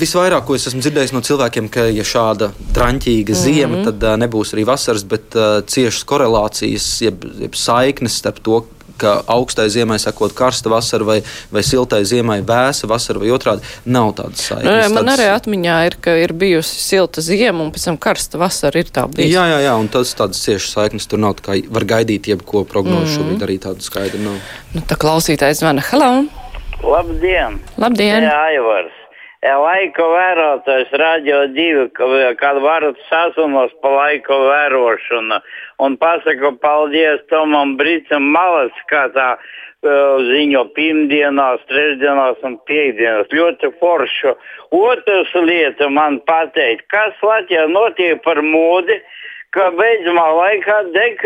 Visvairāk, 0.00 0.44
ko 0.46 0.56
es 0.56 0.66
esmu 0.70 0.82
dzirdējis 0.82 1.14
no 1.14 1.22
cilvēkiem, 1.26 1.68
ka, 1.72 1.86
ja 1.94 2.06
šāda 2.06 2.50
traņķīga 2.74 3.36
ziema, 3.36 3.70
mm 3.70 3.78
-hmm. 3.78 3.88
tad 3.90 4.06
uh, 4.08 4.16
nebūs 4.24 4.54
arī 4.56 4.66
vasaras, 4.66 5.04
bet 5.06 5.36
uh, 5.38 5.62
ciešas 5.66 6.02
korelācijas, 6.08 6.90
jeb, 7.06 7.26
jeb 7.46 7.54
saiknes 7.58 8.18
starp 8.22 8.42
to, 8.42 8.64
ka 9.00 9.14
augstai 9.32 9.68
ziemai 9.72 9.98
sakot 10.02 10.34
karsta 10.36 10.70
vasara 10.72 11.06
vai, 11.08 11.18
vai 11.52 11.62
siltai 11.66 12.02
ziemai 12.08 12.40
vēsa 12.46 12.88
vasara 12.90 13.22
vai 13.22 13.32
otrādi. 13.34 13.64
Nav 13.86 14.12
tādas 14.20 14.44
Nu, 14.44 14.56
saiknes. 14.56 14.92
man 14.94 15.04
Tādas- 15.04 15.16
arī 15.18 15.28
atmiņā 15.36 15.78
ir, 15.88 15.96
ka 16.04 16.16
ir 16.20 16.34
bijusi 16.36 16.76
silta 16.84 17.24
ziema 17.24 17.64
un 17.64 17.72
pēc 17.72 17.84
tam 17.88 17.96
karsta 17.98 18.38
vasara 18.40 18.78
ir 18.84 18.92
tā 18.92 19.06
bijusi. 19.08 19.32
Jā, 19.34 19.46
jā, 19.54 19.58
jā, 19.66 19.74
un 19.80 19.88
tas 19.88 20.12
tādas 20.14 20.42
ciešas 20.44 20.74
saiknes 20.76 21.08
tur 21.08 21.18
nav. 21.18 21.34
Tā 21.40 21.48
kā 21.48 21.58
var 21.72 21.84
gaidīt 21.96 22.28
jebko 22.30 22.64
prognožu, 22.68 23.08
mm. 23.08 23.16
šobrīd 23.16 23.46
arī 23.48 23.58
tādu 23.58 23.80
skaidru 23.86 24.20
nav. 24.22 24.38
Nu, 24.74 24.80
tā 24.86 24.96
klausītājs 25.00 25.64
zvana. 25.64 25.82
Halo! 25.90 26.26
Labdien! 26.84 27.58
Labdien! 27.80 28.24
Jā, 28.24 28.36
Aivars. 28.52 28.99
Laika 29.40 30.04
vērotājs 30.04 30.90
radio 31.00 31.46
divi, 31.48 31.88
ka- 31.96 32.34
kad 32.36 32.60
varat 32.60 32.96
sazumos 33.08 33.72
pa 33.80 33.88
laika 33.88 34.36
vērošanu 34.36 35.40
un 35.80 35.96
pasaku 35.96 36.58
paldies 36.60 37.20
Tomam 37.30 37.76
Bricam 37.78 38.22
malas, 38.36 38.72
kā 38.90 39.08
tā 39.14 39.38
uh, 39.38 40.20
ziņo 40.28 40.66
pirmdienās, 40.76 41.64
trešdienās 41.72 42.36
un 42.44 42.58
piekdienās. 42.68 43.32
Ļoti 43.32 43.72
foršu. 43.80 44.36
Otrs 44.76 45.32
lieta 45.34 45.88
man 45.88 46.20
pateikt, 46.20 46.84
kas 46.92 47.16
Latvijā 47.22 47.64
notiek 47.72 48.20
par 48.22 48.42
modi, 48.42 49.00
ka 49.56 49.70
beidzamā 49.72 50.28
laikā 50.36 50.92
deg 50.92 51.24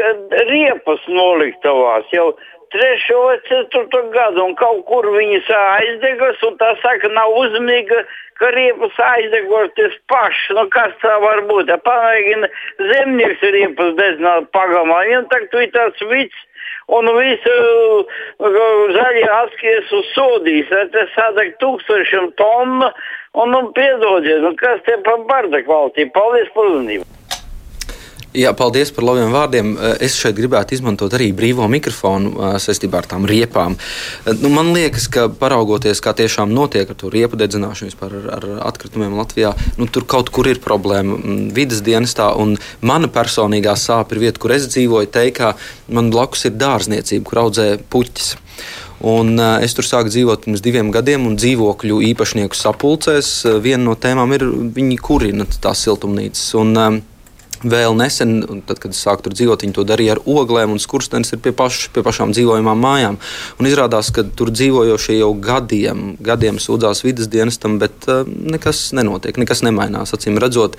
riepas 0.49 1.02
noliktavās. 1.09 2.06
Jau 2.14 2.30
trešo 2.75 3.21
vai 3.26 3.38
ceturto 3.49 4.02
gadu, 4.14 4.45
un 4.49 4.54
kaut 4.59 4.83
kur 4.88 5.07
viņas 5.14 5.50
aizdegas, 5.59 6.43
un 6.49 6.57
tā 6.61 6.73
saka, 6.83 7.11
nav 7.14 7.35
uzmanīga, 7.38 8.02
ka 8.40 8.50
riepas 8.54 8.99
aizdegoties 9.11 9.95
paši. 10.11 10.57
Nu, 10.59 10.66
kas 10.75 10.97
tā 11.02 11.14
var 11.23 11.45
būt? 11.50 11.71
Ja 11.71 11.78
pamēģina 11.87 12.50
zemnieks 12.90 13.47
riepas 13.57 13.95
dedzināt 14.00 14.50
pagamā, 14.57 15.04
viņam 15.07 15.31
tagad 15.31 15.57
ir 15.62 15.73
tāds 15.76 16.11
vids. 16.11 16.43
Un 16.93 17.09
visu 17.16 17.52
uh, 18.45 18.57
zaļie 18.93 19.25
askies 19.38 19.93
uz 19.97 20.11
sodīs, 20.12 20.69
tas 20.93 21.14
sadeg 21.14 21.54
tūkstošiem 21.62 22.35
tonu, 22.37 22.90
un, 23.40 23.54
nu, 23.54 23.62
piedodiet, 23.76 24.45
nu, 24.45 24.52
kas 24.61 24.85
te 24.85 24.99
par 25.07 25.25
barda 25.31 25.64
kvalitāti. 25.64 26.11
Paldies 26.12 26.52
par 26.52 26.75
uzmanību! 26.75 27.24
Jā, 28.35 28.50
paldies 28.59 28.91
par 28.91 29.05
labiem 29.07 29.31
vārdiem. 29.31 29.69
Eh, 29.79 29.93
Es 30.09 30.17
šeit 30.19 30.35
gribētu 30.35 30.75
izmantot 30.75 31.12
arī 31.14 31.29
brīvo 31.31 31.69
mikrofonu 31.71 32.33
eh, 32.35 32.57
saistībā 32.59 32.99
ar 32.99 33.07
tām 33.07 33.29
riepām. 33.31 33.76
Eh, 34.26 34.35
Nu, 34.43 34.50
man 34.50 34.73
liekas, 34.75 35.07
ka 35.07 35.29
paraugoties, 35.29 36.03
kā 36.03 36.11
tiešām 36.19 36.50
notiek 36.50 36.91
ar 36.91 36.99
to 36.99 37.12
riepu 37.14 37.38
dedzināšanu, 37.38 37.93
vispār 37.93 38.17
ar, 38.19 38.26
ar 38.35 38.47
atkritumiem 38.73 39.14
Latvijā, 39.14 39.55
nu, 39.79 39.87
tur 39.87 40.03
kaut 40.03 40.33
kur 40.35 40.50
ir 40.50 40.59
problēma 40.59 41.14
mm, 41.14 41.55
vidas 41.55 41.81
dienestā. 41.87 42.33
un 42.37 42.59
Mana 42.81 43.07
personīgā 43.07 43.76
sāpe 43.79 44.19
ir 44.19 44.25
vieta, 44.26 44.43
kur 44.43 44.50
es 44.50 44.67
dzīvoju. 44.67 45.12
Teikā, 45.14 45.55
man 45.88 46.11
blakus 46.11 46.45
ir 46.50 46.59
dārzniecība, 46.59 47.25
kur 47.25 47.45
audzē 47.47 47.79
puķis. 47.88 48.35
Un, 49.05 49.38
uh, 49.38 49.62
es 49.62 49.75
tur 49.75 49.85
sāku 49.85 50.11
dzīvot 50.11 50.47
pirms 50.47 50.62
diviem 50.64 50.91
gadiem, 50.91 51.26
un 51.26 51.37
dzīvokļu 51.37 52.03
īpašnieku 52.11 52.57
sapulcēs 52.57 53.33
uh, 53.45 53.59
viena 53.62 53.85
no 53.85 53.95
tēmām 53.95 54.33
ir 54.35 54.47
viņi 54.75 54.99
kurina 54.99 55.47
tās 55.61 55.83
siltumnīcas. 55.85 56.47
Un, 56.59 56.79
um, 56.79 57.03
Vēl 57.64 57.97
nesen, 57.97 58.42
tad, 58.68 58.78
kad 58.83 58.92
es 58.92 59.00
sāku 59.00 59.25
tur 59.25 59.35
dzīvot, 59.37 59.62
viņi 59.64 59.76
to 59.76 59.85
darīja 59.88 60.18
ar 60.18 60.21
oglēm, 60.28 60.75
un 60.75 60.83
skurstenis 60.83 61.33
ir 61.33 61.40
pie, 61.44 61.54
paš, 61.56 61.87
pie 61.94 62.04
pašām 62.04 62.35
dzīvojamām 62.37 62.83
mājām. 62.85 63.16
Un 63.56 63.68
izrādās, 63.71 64.11
ka 64.14 64.26
tur 64.37 64.52
dzīvojošie 64.52 65.16
jau 65.21 65.30
gadiem, 65.40 66.14
gadiem 66.25 66.61
sūdzās 66.61 67.00
vidas 67.06 67.30
dienestam, 67.33 67.78
bet 67.80 68.09
uh, 68.11 68.23
nekas 68.28 68.90
nenotiek, 68.97 69.40
nekas 69.40 69.64
nemainās. 69.64 70.12
Acīm 70.16 70.37
redzot, 70.42 70.76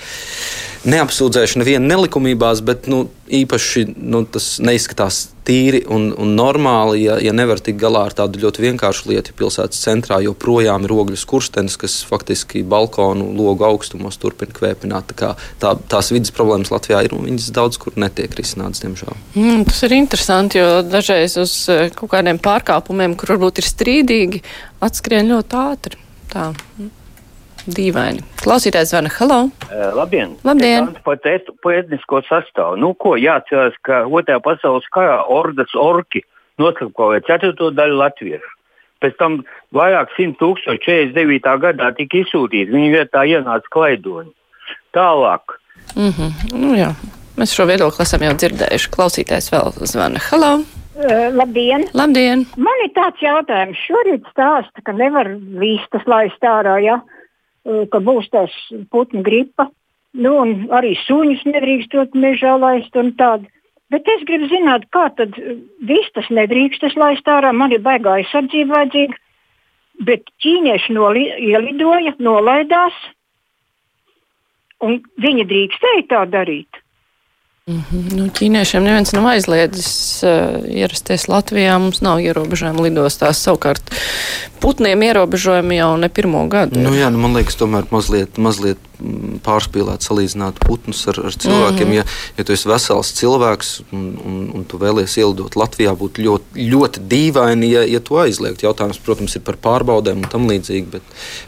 neapsūdzēšu 0.86 1.64
nevienu 1.64 1.90
nelikumībās, 1.90 2.62
bet 2.66 2.86
nu, 2.92 3.08
īpaši 3.26 3.88
nu, 3.96 4.22
tas 4.30 4.58
neizskatās 4.62 5.30
tīri 5.46 5.84
un, 5.92 6.08
un 6.18 6.34
normāli, 6.38 7.04
ja, 7.06 7.18
ja 7.22 7.34
nevar 7.36 7.60
tikt 7.62 7.78
galā 7.82 8.06
ar 8.08 8.16
tādu 8.18 8.42
ļoti 8.42 8.64
vienkāršu 8.64 9.12
lietu. 9.12 9.34
Pilsētas 9.38 9.82
centrā 9.86 10.20
joprojām 10.26 10.86
ir 10.86 10.94
ogļu 10.96 11.20
skurstenis, 11.22 11.78
kas 11.82 12.00
faktiski 12.08 12.64
balkonu 12.66 13.28
logu 13.38 13.66
augstumos 13.68 14.18
turpina 14.22 14.54
kvēpināt. 14.56 15.14
Tā 15.18 15.34
tā, 15.62 15.76
tās 15.92 16.12
vidas 16.14 16.34
problēmas 16.36 16.74
Latvijā 16.74 17.04
ir 17.06 17.16
un 17.18 17.26
viņas 17.30 17.52
daudz 17.56 17.80
kur 17.82 17.98
netiek 18.02 18.34
risinātas, 18.38 18.84
diemžēl. 18.86 19.18
Mm, 19.36 19.64
tas 19.70 19.86
ir 19.88 19.98
interesanti, 19.98 20.62
jo 20.62 20.82
dažreiz 20.86 21.38
uz 21.42 21.56
eh, 21.74 21.88
kaut 21.96 22.14
kādiem 22.14 22.42
pārkāpumiem, 22.42 23.18
kur 23.20 23.36
varbūt 23.36 23.62
ir 23.62 23.70
strīdīgi, 23.70 24.44
atskrien 24.86 25.34
ļoti 25.34 25.62
ātri. 25.62 26.02
Tā. 26.34 26.52
mm, 26.54 27.05
Dīvaini. 27.66 28.22
Klausītājs 28.44 28.92
zvana. 28.92 29.10
Halo! 29.18 29.40
Uh, 29.66 29.90
labdien! 29.98 30.36
Labdien. 30.46 30.92
Par 31.06 31.18
et, 31.26 31.48
pa 31.64 31.74
etnisko 31.74 32.22
sastāvu. 32.28 32.78
Nu, 32.78 32.92
ko 32.94 33.16
jāatcerās, 33.18 33.74
ka 33.86 34.04
Otrajā 34.06 34.42
pasaules 34.46 34.86
karā 34.94 35.18
ordas 35.34 35.74
orki 35.74 36.22
noslapkavoja 36.62 37.24
ceturto 37.26 37.72
daļu 37.74 37.98
latviešu. 38.04 38.52
Pēc 39.02 39.18
tam 39.18 39.40
vairāk 39.76 40.14
simt 40.16 40.38
tūkstoši 40.40 40.84
49. 40.86 41.58
gadā 41.66 41.90
tika 41.98 42.22
izsūtīti, 42.22 42.72
viņa 42.72 42.94
vietā 42.94 43.26
ienāca 43.34 43.74
klaidoņi. 43.74 44.32
Tālāk. 44.96 45.58
Mm 45.96 46.14
-hmm. 46.14 46.54
nu, 46.62 46.76
jā. 46.78 46.94
Mēs 47.36 47.58
šo 47.58 47.66
viedokli 47.66 48.06
esam 48.06 48.22
jau 48.24 48.34
dzirdējuši. 48.38 48.94
Klausītājs 48.94 49.52
vēl 49.52 49.74
zvana. 49.90 50.22
Halo! 50.30 50.54
Uh, 50.96 51.28
labdien! 51.34 51.90
Labdien! 51.94 52.46
Man 52.56 52.86
ir 52.86 52.94
tāds 52.96 53.20
jautājums. 53.20 53.82
Šorīt 53.90 54.24
stāsta, 54.32 54.86
ka 54.86 54.94
nevar 54.94 55.28
vistas 55.60 56.06
laist 56.08 56.40
ārā, 56.46 56.78
ja? 56.80 57.02
Uh, 57.02 57.15
ka 57.66 58.02
būs 58.02 58.30
tās 58.34 58.54
putnu 58.94 59.24
gripa. 59.26 59.70
Nu, 60.16 60.38
arī 60.72 60.94
suņus 61.02 61.44
nedrīkstot 61.50 62.16
mežā 62.16 62.56
laist 62.62 62.96
un 62.96 63.12
tādu. 63.20 63.50
Bet 63.94 64.08
es 64.10 64.24
gribu 64.26 64.48
zināt, 64.50 64.88
kā 64.96 65.10
tad 65.18 65.36
uh, 65.38 65.58
vistas 65.86 66.30
nedrīkstas 66.34 66.96
laist 67.00 67.28
ārā. 67.30 67.52
Man 67.54 67.76
ir 67.76 67.84
baigā 67.86 68.20
aizsardzība 68.22 68.80
vajadzīga. 68.80 69.20
Bet 70.06 70.26
ķīnieši 70.44 70.96
noli, 70.96 71.28
ielidoja, 71.40 72.18
nolaidās, 72.20 72.96
viņi 75.24 75.46
drīkstēja 75.48 76.04
tā 76.12 76.26
darīt. 76.28 76.82
Mm 77.70 77.84
-hmm. 77.92 78.16
nu, 78.16 78.26
ķīniešiem 78.30 78.84
neviens 78.86 79.12
nav 79.12 79.26
aizliedzis 79.26 80.24
uh, 80.24 80.66
ierasties 80.70 81.24
Latvijā. 81.28 81.80
Mums 81.82 82.02
nav 82.02 82.20
ierobežojumi 82.22 82.82
lidostās. 82.82 83.42
Savukārt 83.42 83.90
putniem 84.60 85.02
ierobežojumi 85.04 85.76
jau 85.76 85.98
ne 85.98 86.10
pirmo 86.10 86.44
gadu. 86.48 86.80
Nu, 86.80 86.94
jā, 86.94 87.10
nu, 87.10 87.18
man 87.18 87.34
liekas, 87.34 87.58
tomēr 87.58 87.88
mazliet, 87.90 88.38
mazliet 88.38 88.78
mm, 89.00 89.40
pārspīlēt 89.48 90.06
salīdzināt 90.06 90.62
putnus 90.62 91.02
ar, 91.08 91.20
ar 91.26 91.34
cilvēkiem. 91.34 91.88
Mm 91.88 91.92
-hmm. 91.92 91.96
ja, 91.96 92.04
ja 92.38 92.44
tu 92.44 92.54
esi 92.54 92.70
vesels 92.70 93.14
cilvēks 93.18 93.74
un, 93.92 94.06
un, 94.26 94.38
un 94.54 94.70
tu 94.70 94.78
vēlies 94.78 95.18
ielidot 95.18 95.56
Latvijā, 95.56 95.98
būtu 95.98 96.22
ļoti, 96.22 96.70
ļoti 96.70 97.06
dīvaini, 97.10 97.72
ja, 97.72 97.84
ja 97.84 98.00
tu 98.00 98.22
aizliegtu. 98.22 98.66
Jautājums, 98.66 99.02
protams, 99.02 99.36
ir 99.36 99.42
par 99.42 99.58
pārbaudēm 99.58 100.22
un 100.22 100.30
tam 100.30 100.46
līdzīgi, 100.50 100.86
bet, 100.92 101.02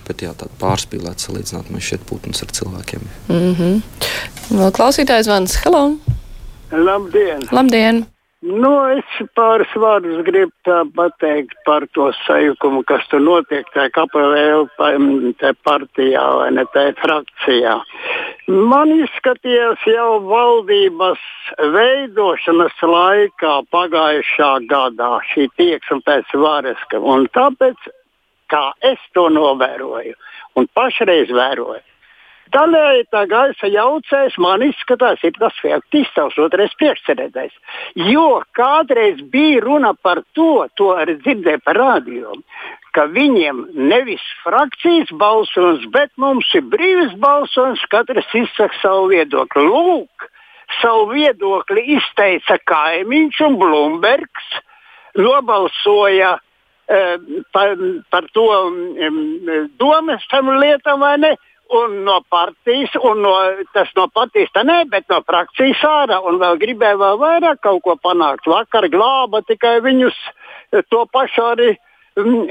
bet 0.08 0.22
jā, 0.22 0.34
tādu 0.34 0.52
pārspīlēt 0.60 1.22
salīdzināt 1.22 1.70
man 1.70 1.82
šeit 1.82 2.02
putnus 2.10 2.42
ar 2.42 2.50
cilvēkiem. 2.52 3.02
Mm 3.30 3.56
-hmm. 3.56 3.82
Vēl 4.50 4.72
klausītājs 4.72 5.30
zvans. 5.30 5.56
Hello! 5.64 6.07
Labdien! 6.72 7.48
Labdien! 7.52 8.06
Nu, 8.48 8.70
es 8.94 9.08
pāris 9.34 9.72
vārdus 9.82 10.20
gribu 10.28 10.76
pateikt 10.96 11.56
par 11.66 11.88
to 11.96 12.12
sajukumu, 12.20 12.84
kas 12.86 13.08
tur 13.10 13.24
notiek 13.24 13.66
tajā 13.74 13.90
KPVL 13.96 14.68
tajā 14.78 15.54
partijā 15.66 16.26
vai 16.38 16.52
ne 16.54 16.66
tajā 16.76 16.94
frakcijā. 17.02 17.74
Man 18.48 18.94
izskatījās 18.94 19.88
jau 19.90 20.20
valdības 20.28 21.24
veidošanas 21.74 22.78
laikā 22.84 23.56
pagājušā 23.74 24.52
gadā 24.70 25.12
šī 25.34 25.50
tieksme 25.58 26.04
pēc 26.06 26.38
varas, 26.38 26.86
un 27.00 27.28
tāpēc, 27.34 27.90
kā 28.54 28.66
es 28.86 29.02
to 29.18 29.28
novēroju 29.34 30.14
un 30.56 30.70
pašreiz 30.78 31.34
vēroju, 31.34 31.82
Daļēji 32.54 33.08
tā 33.12 33.26
gaisa 33.28 33.68
jaucējs 33.72 34.38
man 34.40 34.64
izskatās, 34.64 35.24
ir 35.28 35.36
tas 35.40 35.56
faktisks 35.60 36.40
otrais 36.40 36.74
priekšsēdētājs. 36.80 37.56
Jo 38.08 38.42
kādreiz 38.56 39.20
bija 39.34 39.62
runa 39.66 39.94
par 39.94 40.24
to, 40.38 40.68
to 40.80 40.94
arī 40.96 41.18
dzirdēju 41.24 41.64
par 41.66 41.80
rādio, 41.82 42.38
ka 42.96 43.06
viņiem 43.12 43.66
nevis 43.90 44.24
frakcijas 44.46 45.12
balsojums, 45.20 45.86
bet 45.94 46.12
mums 46.18 46.48
ir 46.58 46.66
brīvs 46.72 47.18
balsojums, 47.22 47.84
katrs 47.92 48.32
izsaka 48.34 48.80
savu 48.82 49.12
viedokli. 49.12 49.68
Lūk, 49.68 50.30
savu 50.80 51.12
viedokli 51.12 51.84
izteica 51.98 52.58
kaimiņš 52.72 53.44
un 53.50 53.60
Blūmbergs, 53.62 54.50
nobalsoja 55.20 56.38
eh, 56.88 57.14
par, 57.54 57.76
par 58.14 58.32
to 58.34 58.48
um, 58.48 59.22
domas 59.82 60.26
tam 60.32 60.52
lietam 60.62 61.04
vai 61.04 61.18
ne 61.22 61.36
un 61.70 62.04
no 62.06 62.22
partijas, 62.30 62.96
un 63.04 63.22
no, 63.22 63.34
tas 63.74 63.90
no 63.98 64.08
partijas 64.14 64.54
tā 64.56 64.64
nē, 64.68 64.84
bet 64.92 65.08
no 65.12 65.22
frakcijas 65.28 65.84
ārā. 65.88 66.22
Un 66.28 66.40
vēl 66.42 66.60
gribēja 66.62 67.00
vēl 67.02 67.20
vairāk 67.22 67.62
kaut 67.66 67.84
ko 67.86 67.98
panākt. 68.02 68.48
Vakar 68.48 68.90
glāba 68.94 69.44
tikai 69.48 69.78
viņus 69.86 70.18
to 70.92 71.04
pašu 71.12 71.46
arī 71.52 71.70
mm, 72.20 72.42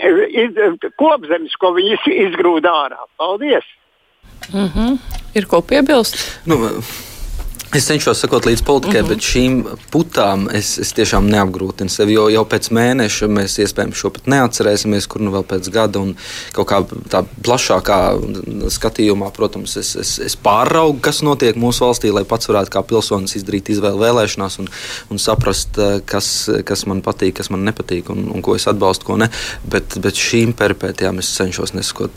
iz, 0.44 0.62
kopzemes, 1.00 1.56
ko 1.60 1.72
viņi 1.76 1.96
iz, 1.96 2.08
izgrūda 2.28 2.72
ārā. 2.86 3.02
Paldies! 3.16 3.66
Mm 4.52 4.68
-hmm. 4.68 4.98
Ir 5.34 5.46
ko 5.46 5.60
piebilst? 5.62 6.40
Nu, 6.46 6.56
Es 7.76 7.84
cenšos 7.84 8.22
sekot 8.22 8.46
līdz 8.48 8.62
politikai, 8.64 9.02
mm 9.02 9.04
-hmm. 9.04 9.08
bet 9.08 9.18
šīm 9.20 9.56
putām 9.92 10.46
es, 10.54 10.78
es 10.78 10.94
tiešām 10.96 11.26
neapgrūtinu 11.28 11.92
sevi. 11.92 12.14
Jo 12.16 12.28
jau 12.32 12.44
pēc 12.48 12.70
mēneša 12.72 13.26
mēs 13.28 13.58
iespējams 13.60 14.00
šo 14.00 14.10
pat 14.16 14.30
neatcerēsimies, 14.32 15.06
kur 15.06 15.20
nu 15.20 15.30
vēl 15.34 15.44
pēc 15.44 15.68
gada. 15.74 16.00
Un 16.00 16.14
kaut 16.56 16.68
kā 16.70 16.78
tā 17.12 17.20
plašākā 17.44 17.98
skatījumā, 18.72 19.28
protams, 19.36 19.76
es, 19.76 19.96
es, 19.96 20.18
es 20.18 20.36
pāraugu, 20.36 21.00
kas 21.00 21.20
notiek 21.22 21.56
mūsu 21.56 21.84
valstī, 21.84 22.12
lai 22.12 22.24
pats 22.24 22.48
varētu 22.48 22.70
kā 22.70 22.82
pilsonis 22.82 23.36
izdarīt 23.36 23.68
izvēli 23.68 24.00
vēlēšanās 24.00 24.58
un, 24.58 24.68
un 25.10 25.18
saprast, 25.18 25.78
eh, 25.78 26.00
kas, 26.04 26.48
kas 26.64 26.86
man 26.86 27.02
patīk, 27.02 27.34
kas 27.34 27.50
man 27.50 27.64
nepatīk 27.68 28.08
un, 28.08 28.30
un 28.32 28.42
ko 28.42 28.56
es 28.56 28.66
atbalstu, 28.66 29.04
ko 29.04 29.16
ne. 29.16 29.28
Bet, 29.68 29.98
bet 30.00 30.14
šīm 30.14 30.54
peripētījām 30.56 31.18
es 31.18 31.36
cenšos 31.36 31.74
nesakot. 31.74 32.10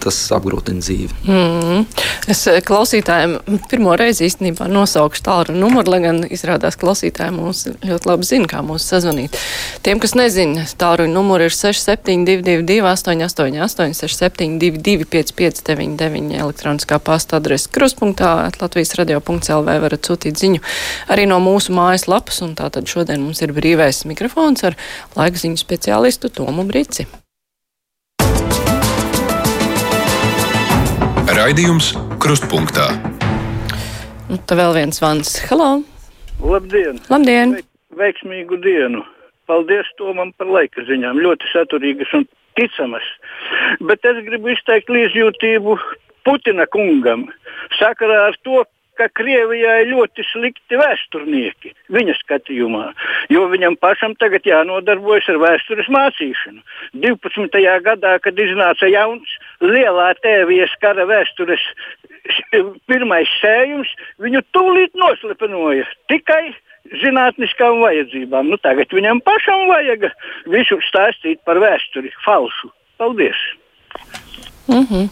Tas 0.00 0.30
apgrūtina 0.32 0.80
dzīvi. 0.80 1.10
Mm 1.24 1.60
-hmm. 1.62 1.84
Es 2.28 2.46
eh, 2.46 2.60
klausītājiem 2.60 3.40
pirmo 3.70 3.96
reizi 3.96 4.26
īstenībā 4.26 4.68
nosaucu 4.68 5.05
nosaukšu 5.06 5.22
tālruņa 5.22 5.60
numuru, 5.60 5.90
lai 5.90 6.00
gan 6.02 6.24
izrādās 6.26 6.76
klausītāji 6.76 7.34
mūs 7.34 7.66
ļoti 7.84 8.08
labi 8.08 8.26
zina, 8.26 8.46
kā 8.50 8.62
mūs 8.62 8.86
sazvanīt. 8.86 9.36
Tiem, 9.82 10.00
kas 10.02 10.14
nezina, 10.14 10.66
tālruņa 10.66 11.12
numuru 11.14 11.46
ir 11.46 11.54
6722, 11.54 12.82
888, 12.82 13.94
672, 13.94 15.06
559, 15.06 16.34
elektroniskā 16.34 16.98
pasta 16.98 17.38
adrese 17.38 17.70
kruspunktā, 17.70 18.50
Latvijas 18.60 18.96
radio.lv 18.98 19.76
varat 19.86 20.08
sūtīt 20.08 20.38
ziņu 20.40 20.62
arī 21.12 21.26
no 21.30 21.38
mūsu 21.42 21.74
mājas 21.76 22.08
lapas, 22.10 22.42
un 22.42 22.56
tātad 22.58 22.88
šodien 22.88 23.22
mums 23.22 23.42
ir 23.44 23.54
brīvais 23.54 24.04
mikrofons 24.08 24.66
ar 24.66 24.78
laika 25.16 25.38
ziņu 25.38 25.60
speciālistu 25.60 26.32
Tomu 26.34 26.66
Brici. 26.66 27.06
Raidījums 31.36 31.92
Krustpunktā. 32.22 33.15
Nu, 34.36 34.42
tā 34.44 34.56
vēl 34.58 34.74
viens 34.76 34.98
zvans. 35.00 35.30
Halo! 35.48 35.66
Labdien! 36.44 36.98
Labdien! 37.08 37.54
Veiksmīgu 37.96 38.58
dienu! 38.60 39.00
Paldies 39.48 39.88
Tomam 39.96 40.34
par 40.36 40.50
laika 40.52 40.84
ziņām. 40.84 41.22
Ļoti 41.24 41.48
saturīgas 41.54 42.12
un 42.18 42.26
ticamas. 42.58 43.06
Bet 43.88 44.04
es 44.04 44.20
gribu 44.26 44.52
izteikt 44.52 44.92
līdzjūtību 44.92 45.78
Putina 46.28 46.66
kungam 46.68 47.24
sakarā 47.78 48.26
ar 48.26 48.36
to, 48.44 48.60
ka 48.98 49.08
Krievijā 49.18 49.76
ir 49.82 49.90
ļoti 49.92 50.24
slikti 50.30 50.78
vēsturnieki 50.80 51.72
viņa 51.92 52.16
skatījumā, 52.20 52.84
jo 53.32 53.46
viņam 53.52 53.76
pašam 53.80 54.16
tagad 54.20 54.46
jānodarbojas 54.48 55.28
ar 55.32 55.40
vēstures 55.42 55.90
mācīšanu. 55.92 56.62
12. 57.04 57.62
gadā, 57.86 58.16
kad 58.24 58.38
iznāca 58.40 58.90
jauns 58.90 59.36
lielā 59.64 60.12
tēvijas 60.24 60.74
kara 60.82 61.06
vēstures 61.08 61.62
pirmais 62.90 63.30
sējums, 63.40 63.90
viņu 64.22 64.42
tūlīt 64.56 64.96
noslepenoja 64.98 65.86
tikai 66.12 66.54
zinātniskām 67.02 67.80
vajadzībām. 67.82 68.50
Nu, 68.52 68.58
tagad 68.62 68.92
viņam 68.94 69.20
pašam 69.26 69.66
vajag 69.70 70.08
visu 70.52 70.78
stāstīt 70.88 71.42
par 71.46 71.60
vēsturi, 71.62 72.12
falšu. 72.24 72.72
Paldies! 72.96 73.36
Mm 74.68 74.86
-hmm. 74.88 75.08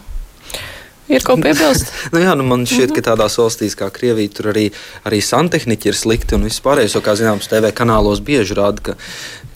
Ir 1.11 1.21
ko 1.25 1.35
piebilst? 1.37 1.91
nu, 2.13 2.21
jā, 2.23 2.33
nu 2.37 2.45
man 2.47 2.65
šķiet, 2.69 2.95
ka 2.95 3.03
tādās 3.11 3.37
valstīs 3.37 3.77
kā 3.77 3.91
Krievija 3.93 4.31
tur 4.33 4.49
arī, 4.55 4.65
arī 5.05 5.21
santehniķi 5.21 5.91
ir 5.91 5.97
slikti 5.97 6.37
un 6.37 6.47
vispārējais. 6.47 6.97
Kā 7.05 7.13
zināms, 7.19 7.49
TV 7.51 7.69
kanālos 7.77 8.23
bieži 8.25 8.57
rāda, 8.57 8.81
ka, 8.89 8.97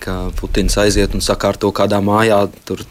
ka 0.04 0.16
Putins 0.38 0.78
aiziet 0.80 1.16
un 1.18 1.24
sakārto 1.24 1.72
kādā 1.76 1.98
mājā 2.04 2.44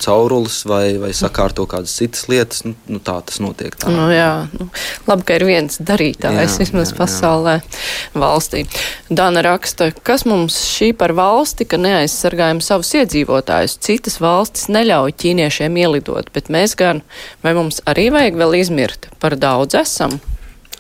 caurules 0.03 0.65
vai, 0.69 0.97
vai 0.99 1.13
sakārto 1.15 1.67
kādas 1.71 1.95
citas 2.01 2.27
lietas. 2.29 2.65
Nu, 2.67 2.75
nu, 2.91 2.99
tā 3.05 3.19
tas 3.23 3.39
notiek. 3.45 3.77
Tā. 3.79 3.93
Nu, 3.93 4.09
jā, 4.13 4.49
nu, 4.59 4.69
labi, 5.07 5.27
ka 5.29 5.39
ir 5.39 5.47
viens 5.49 5.79
darītājs 5.79 6.59
jā, 6.59 6.65
vismaz 6.65 6.93
jā, 6.93 6.99
pasaulē, 6.99 7.55
jā. 7.63 8.23
valstī. 8.25 8.65
Dana 9.09 9.45
raksta, 9.47 9.93
kas 10.03 10.27
mums 10.29 10.59
šī 10.75 10.91
par 10.99 11.15
valsti, 11.19 11.69
ka 11.69 11.79
neaizsargājam 11.81 12.63
savus 12.65 12.91
iedzīvotājus. 12.99 13.79
Citas 13.87 14.19
valstis 14.23 14.67
neļauj 14.75 15.15
ķīniešiem 15.23 15.79
ielidot, 15.85 16.33
bet 16.35 16.51
mēs 16.53 16.75
gan, 16.79 17.05
vai 17.47 17.55
mums 17.59 17.83
arī 17.89 18.09
vajag 18.15 18.37
vēl 18.39 18.49
vēl 18.49 18.63
izmirt. 18.63 19.09
Par 19.21 19.37
daudz 19.37 19.77
esam. 19.79 20.19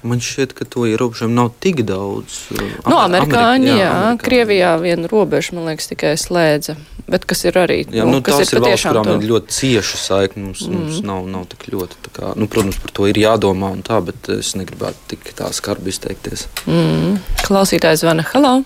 Man 0.06 0.20
šķiet, 0.22 0.52
ka 0.54 0.66
to 0.68 0.84
ierobežojumu 0.88 1.34
nav 1.34 1.50
tik 1.62 1.82
daudz. 1.88 2.38
Nu, 2.54 2.98
amerikāņi, 3.00 3.72
Amerika, 3.72 3.80
jā, 3.80 3.88
jā. 3.88 4.12
Krievijā 4.22 4.72
viena 4.82 5.11
robeža, 5.11 5.56
man 5.56 5.68
liekas, 5.70 5.90
tikai 5.90 6.14
slēdza. 6.20 6.76
Bet 7.08 7.24
kas 7.28 7.46
ir 7.48 7.56
arī? 7.56 7.78
Jā, 7.88 8.04
nu, 8.04 8.18
nu, 8.18 8.22
kas 8.24 8.42
ir, 8.44 8.50
ir 8.58 8.64
valsts, 8.66 8.87
kurām 8.87 9.08
to... 9.08 9.16
ir 9.16 9.30
ļoti 9.30 9.54
cieša 9.56 10.00
saikne. 10.02 10.44
Mums, 10.48 10.64
mm. 10.66 10.74
mums 10.76 10.98
nav, 11.08 11.28
nav 11.32 11.46
tik 11.54 11.68
ļoti. 11.72 12.02
Kā, 12.12 12.32
nu, 12.38 12.48
protams, 12.52 12.78
par 12.82 12.92
to 12.94 13.08
ir 13.08 13.20
jādomā 13.22 13.72
un 13.74 13.80
tā, 13.87 14.00
bet 14.04 14.28
es 14.37 14.52
negribētu 14.61 15.14
tik 15.14 15.30
tā 15.38 15.48
skarbi 15.56 15.94
izteikties. 15.94 16.46
Mm. 16.68 17.16
Klausītājs 17.46 18.04
zvana 18.04 18.26
Halo! 18.32 18.58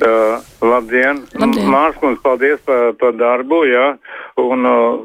Uh, 0.00 0.40
labdien! 0.64 1.24
labdien. 1.36 1.66
Mārskundze, 1.68 2.20
paldies 2.24 2.60
par, 2.68 2.92
par 3.00 3.16
darbu, 3.16 3.64
jā. 3.68 3.88
Un, 4.40 4.68
uh, 4.68 5.02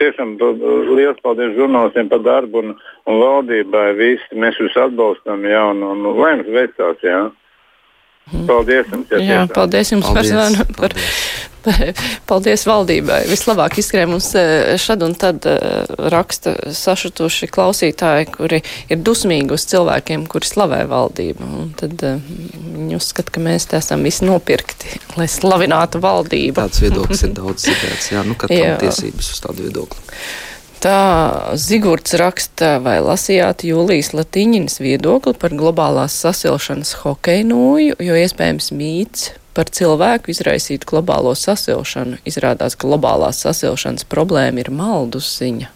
tiešām 0.00 0.36
liels 0.94 1.20
paldies 1.24 1.54
žurnālistiem 1.56 2.10
par 2.12 2.22
darbu 2.26 2.62
un, 2.62 2.72
un 3.08 3.20
valdībai. 3.22 3.90
Visi 3.98 4.40
mēs 4.40 4.58
jūs 4.60 4.76
atbalstam, 4.80 5.44
jā, 5.48 5.62
un, 5.72 5.84
un 5.86 6.08
lai 6.20 6.34
jums 6.36 6.50
veicās, 6.56 7.04
jā. 7.06 7.20
Paldies 8.46 8.90
jums! 8.92 9.10
Jā, 9.10 9.20
jā 9.26 9.44
paldies 9.50 9.90
jums 9.90 10.06
paldies, 10.06 10.30
par. 10.30 10.74
Par, 10.78 10.92
par, 10.94 10.98
paldies 12.30 12.64
valdībai. 12.68 13.20
Vislabāk 13.30 13.78
izskrēja 13.80 14.08
mums 14.10 14.30
e, 14.38 14.44
šad 14.80 15.04
un 15.06 15.14
tad 15.18 15.46
e, 15.48 15.56
raksta 16.12 16.54
sašutuši 16.76 17.50
klausītāji, 17.52 18.30
kuri 18.34 18.62
ir 18.90 19.02
dusmīgi 19.06 19.54
uz 19.56 19.66
cilvēkiem, 19.70 20.26
kuri 20.30 20.50
slavē 20.50 20.82
valdību. 20.90 21.48
Un 21.62 21.72
tad 21.78 22.04
e, 22.06 22.14
viņi 22.20 22.98
uzskata, 22.98 23.34
ka 23.36 23.44
mēs 23.44 23.70
te 23.70 23.80
esam 23.80 24.06
visi 24.06 24.26
nopirkti, 24.28 25.00
lai 25.20 25.28
slavinātu 25.30 26.02
valdību. 26.04 26.60
Tāds 26.60 26.84
viedoklis 26.84 27.26
ir 27.26 27.34
daudz 27.40 27.66
citēts. 27.68 28.12
Jā, 28.14 28.24
nu 28.26 28.38
katram 28.38 28.78
tiesības 28.84 29.34
uz 29.34 29.44
tādu 29.44 29.68
viedokli. 29.68 30.06
Tā 30.80 31.52
Zigurds 31.60 32.14
raksta, 32.16 32.78
vai 32.80 32.94
lasījāt 33.04 33.66
Jūlijas 33.68 34.14
Latiņinas 34.16 34.78
viedokli 34.80 35.34
par 35.36 35.52
globālās 35.52 36.14
sasilšanas 36.22 36.94
hokeju 37.02 37.50
nūju, 37.50 37.98
jo 38.00 38.16
iespējams 38.16 38.70
mīts 38.72 39.26
par 39.54 39.70
cilvēku 39.74 40.32
izraisītu 40.34 40.88
globālo 40.92 41.34
sasilšanu. 41.34 42.20
Izrādās, 42.28 42.76
ka 42.76 42.88
globālās 42.88 43.42
sasilšanas 43.44 44.06
problēma 44.10 44.64
ir 44.64 44.72
maldus 44.74 45.30
ziņa. 45.40 45.70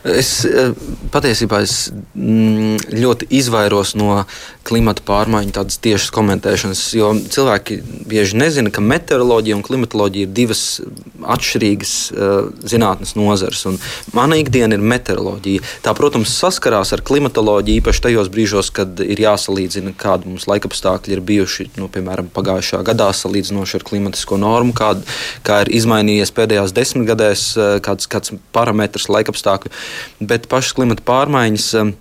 Es 0.00 0.46
eh, 0.48 0.70
patiesībā 1.12 1.58
es 1.60 1.90
mm, 2.16 2.94
ļoti 2.96 3.26
izvairos 3.36 3.92
no 4.00 4.22
klimata 4.64 5.04
pārmaiņu 5.04 5.52
tādas 5.52 5.76
tiešas 5.84 6.08
komentēšanas, 6.14 6.82
jo 6.96 7.10
cilvēki 7.34 7.80
bieži 8.08 8.38
nezina, 8.40 8.72
ka 8.72 8.80
meteoroloģija 8.84 9.58
un 9.58 9.64
klimatoloģija 9.66 10.28
ir 10.28 10.32
divas 10.36 10.62
atšķirīgas 11.20 11.94
uh, 12.12 12.48
zinātnes 12.70 13.12
nozares. 13.18 13.64
Mana 14.16 14.38
ikdiena 14.40 14.76
ir 14.76 14.84
meteoroloģija. 14.92 15.64
Tā, 15.84 15.94
protams, 15.96 16.32
saskarās 16.38 16.94
ar 16.94 17.02
klimatoloģiju 17.04 17.82
īpaši 17.82 18.04
tajos 18.06 18.30
brīžos, 18.32 18.70
kad 18.76 19.02
ir 19.04 19.20
jāsalīdzina, 19.24 19.92
kādi 20.00 20.30
mums 20.30 20.46
laikapstākļi 20.50 21.16
ir 21.16 21.24
bijuši, 21.32 21.70
nu, 21.80 21.90
piemēram, 21.92 22.30
pagājušā 22.32 22.80
gadā 22.86 23.10
salīdzinoši 23.16 23.80
ar 23.80 23.86
klimatisko 23.90 24.40
normu, 24.40 24.76
kād, 24.76 25.02
kā 25.46 25.62
ir 25.64 25.72
izmainījies 25.80 26.32
pēdējās 26.36 26.76
desmitgadēs, 26.76 27.46
uh, 27.58 27.74
kāds, 27.84 28.08
kāds 28.12 28.36
parametrs 28.56 29.10
laikapstākļu 29.12 29.74
bet 30.20 30.48
pašas 30.50 30.76
klimata 30.78 31.04
pārmaiņas. 31.06 31.68
Um, 31.80 31.94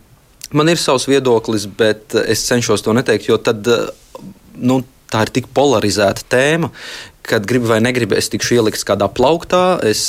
man 0.55 0.71
ir 0.71 0.81
savs 0.81 1.07
viedoklis, 1.09 1.67
bet 1.79 2.17
es 2.25 2.45
cenšos 2.47 2.85
to 2.85 2.95
neteikt, 2.97 3.29
jo 3.29 3.39
tad, 3.41 3.67
uh, 3.67 4.23
nu, 4.55 4.81
tā 5.09 5.25
ir 5.25 5.33
tik 5.39 5.49
polarizēta 5.57 6.25
tēma, 6.29 6.69
kad 7.29 7.45
gribi 7.45 7.69
vai 7.69 7.77
negribi, 7.81 8.17
es 8.17 8.29
tikšu 8.33 8.57
ielikts 8.57 8.85
kādā 8.87 9.05
plauktā, 9.13 9.79
es, 9.85 10.01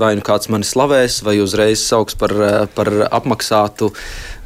vai 0.00 0.14
nu 0.16 0.24
kāds 0.24 0.48
mani 0.52 0.64
slavēs, 0.64 1.20
vai 1.26 1.36
uzreiz 1.42 1.82
sauks 1.84 2.16
par, 2.18 2.32
par 2.76 2.90
apmaksātu 3.10 3.90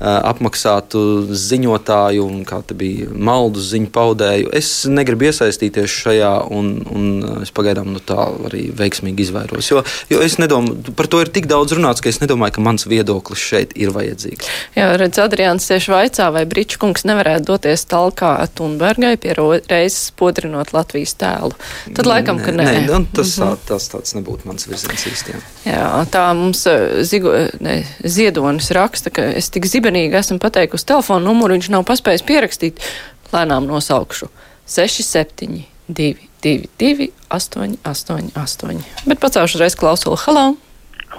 apmaksātu 0.01 1.01
ziņotāju 1.33 2.25
un 2.27 2.43
kā 2.49 2.59
te 2.67 2.77
bija 2.77 3.09
maldu 3.11 3.63
ziņu 3.65 3.89
paudēju. 3.95 4.51
Es 4.57 4.85
negribu 4.91 5.31
iesaistīties 5.31 5.89
šajā, 6.03 6.33
un, 6.53 6.73
un 6.93 7.07
es 7.41 7.53
pagaidām 7.57 7.95
no 7.95 8.03
tā 8.05 8.29
arī 8.49 8.67
veiksmīgi 8.77 9.25
izvairos. 9.25 9.71
Jo, 9.73 9.83
jo 10.13 10.21
es 10.25 10.37
nedomāju, 10.43 10.93
par 10.99 11.09
to 11.09 11.23
ir 11.25 11.33
tik 11.33 11.49
daudz 11.49 11.73
runāts, 11.77 12.05
ka 12.05 12.13
es 12.13 12.21
nedomāju, 12.21 12.59
ka 12.59 12.67
mans 12.67 12.85
viedoklis 12.89 13.41
šeit 13.41 13.73
ir 13.79 13.95
vajadzīgs. 13.97 14.51
Jā, 14.77 14.91
redz, 15.01 15.21
Adrians 15.23 15.65
tieši 15.71 15.95
vaicā, 15.95 16.29
vai 16.35 16.45
Bričkungs 16.49 17.07
nevarētu 17.09 17.49
doties 17.49 17.87
talkā 17.89 18.35
Thunbergai 18.57 19.15
pie 19.21 19.33
reizes 19.37 20.13
podrinot 20.17 20.75
Latvijas 20.77 21.17
tēlu. 21.17 21.57
Tad 21.97 22.09
laikam, 22.09 22.43
ka 22.43 22.53
nē. 22.53 22.69
nē 22.85 23.01
tas, 23.17 23.33
mm 23.39 23.45
-hmm. 23.45 23.57
tā, 23.65 23.73
tas 23.73 23.89
tāds 23.95 24.15
nebūtu 24.19 24.45
mans 24.45 24.69
virziens 24.69 25.07
īstiem. 25.09 25.41
Jā, 25.65 26.05
tā 26.13 26.29
mums 26.37 26.67
zigo, 27.09 27.33
ne, 27.61 27.81
Ziedonis 28.05 28.71
raksta, 28.71 29.11
ka 29.11 29.23
es 29.23 29.51
tik 29.51 29.67
zibu 29.67 29.86
zibenīgi 29.87 30.19
esmu 30.19 30.41
pateikusi 30.43 30.87
telefonu 30.89 31.31
numuru, 31.31 31.55
viņš 31.55 31.71
nav 31.71 31.87
paspējis 31.87 32.27
pierakstīt. 32.27 32.83
Lēnām 33.31 33.67
nosaukšu 33.71 34.29
67, 34.67 35.63
2, 35.89 36.07
2, 36.43 36.71
2, 36.81 37.11
8, 37.31 37.77
8, 37.87 38.31
8. 38.35 38.81
Bet 39.07 39.21
pacaušu 39.23 39.61
reiz 39.63 39.77
klausulu. 39.79 40.19
Halo! 40.27 40.47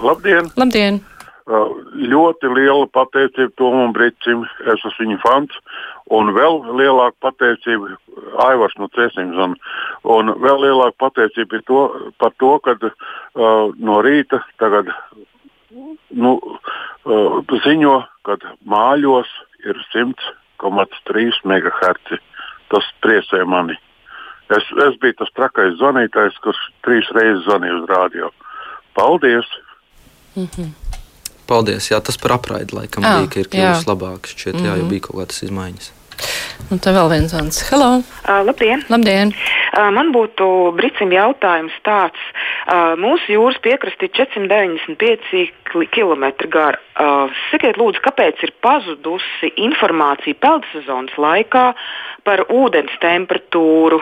Labdien! 0.04 0.50
Labdien! 0.60 1.00
Uh, 1.48 1.70
ļoti 1.96 2.50
liela 2.52 2.84
pateicība 2.92 3.54
Tomam 3.56 3.94
Brīsīm, 3.96 4.42
es 4.66 4.74
esmu 4.74 4.92
viņa 4.98 5.16
fans. 5.22 5.54
Un 6.12 6.34
vēl 6.36 6.60
lielāka 6.76 7.16
pateicība 7.24 7.96
Aivars 8.44 8.76
no 8.80 8.90
Cēsīm. 8.92 9.32
Un 10.12 10.34
vēl 10.44 10.60
lielāka 10.66 11.08
pateicība 11.08 11.62
to, 11.68 11.86
par 12.20 12.36
to, 12.36 12.52
ka 12.64 12.76
uh, 12.76 13.72
no 13.80 14.00
rīta 14.04 14.42
tagad 14.60 14.92
nu, 16.10 16.32
ziņo, 17.64 17.96
ka 18.26 18.36
māļos 18.68 19.28
ir 19.66 19.76
100,3 19.94 21.42
MHz. 21.44 22.18
Tas 22.68 22.84
priecē 23.04 23.44
mani. 23.48 23.76
Es, 24.52 24.64
es 24.88 24.96
biju 25.00 25.14
tas 25.20 25.30
trakais 25.36 25.76
zvanītājs, 25.80 26.36
kurš 26.44 26.60
trīs 26.84 27.08
reizes 27.16 27.44
zvanīja 27.46 27.78
uz 27.82 27.86
rādio. 27.88 28.30
Paldies! 28.96 29.48
Mm 30.36 30.48
-hmm. 30.56 30.70
Paldies. 31.48 31.90
Jā, 31.90 32.00
tas 32.04 32.18
par 32.20 32.32
apraidi 32.32 32.76
laikam 32.76 33.04
Jā, 33.04 33.14
bija, 33.18 33.28
ka 33.32 33.40
ir 33.40 33.48
kļuvis 33.48 33.84
jā. 33.84 33.88
labāk. 33.92 34.20
Šķiet, 34.28 34.54
jā, 34.54 34.72
Mhm. 34.72 34.78
jau 34.80 34.88
bija 34.88 35.00
kaut 35.00 35.16
kādas 35.20 35.42
izmaiņas. 35.42 35.92
Un 36.70 36.78
te 36.78 36.90
vēl 36.90 37.08
viens 37.10 37.30
zvans. 37.30 37.62
Hello! 37.70 37.90
Uh, 38.28 38.44
labdien! 38.46 38.84
Labdien! 38.88 39.28
Uh, 39.28 39.57
man 39.94 40.12
būtu 40.14 40.48
brīcim 40.78 41.12
jautājums 41.12 41.76
tāds. 41.86 42.20
Mūsu 43.00 43.34
jūras 43.36 43.58
piekraste 43.64 44.08
ir 44.08 44.14
495 44.16 45.48
km 45.92 46.24
gara. 46.48 46.78
Sakiet, 47.52 47.78
lūdzu, 47.78 48.02
kāpēc 48.02 48.40
ir 48.42 48.52
pazudusi 48.64 49.52
informācija 49.62 50.34
peldsezonas 50.42 51.14
laikā 51.20 51.66
par 52.26 52.42
ūdens 52.52 52.92
temperatūru, 53.00 54.00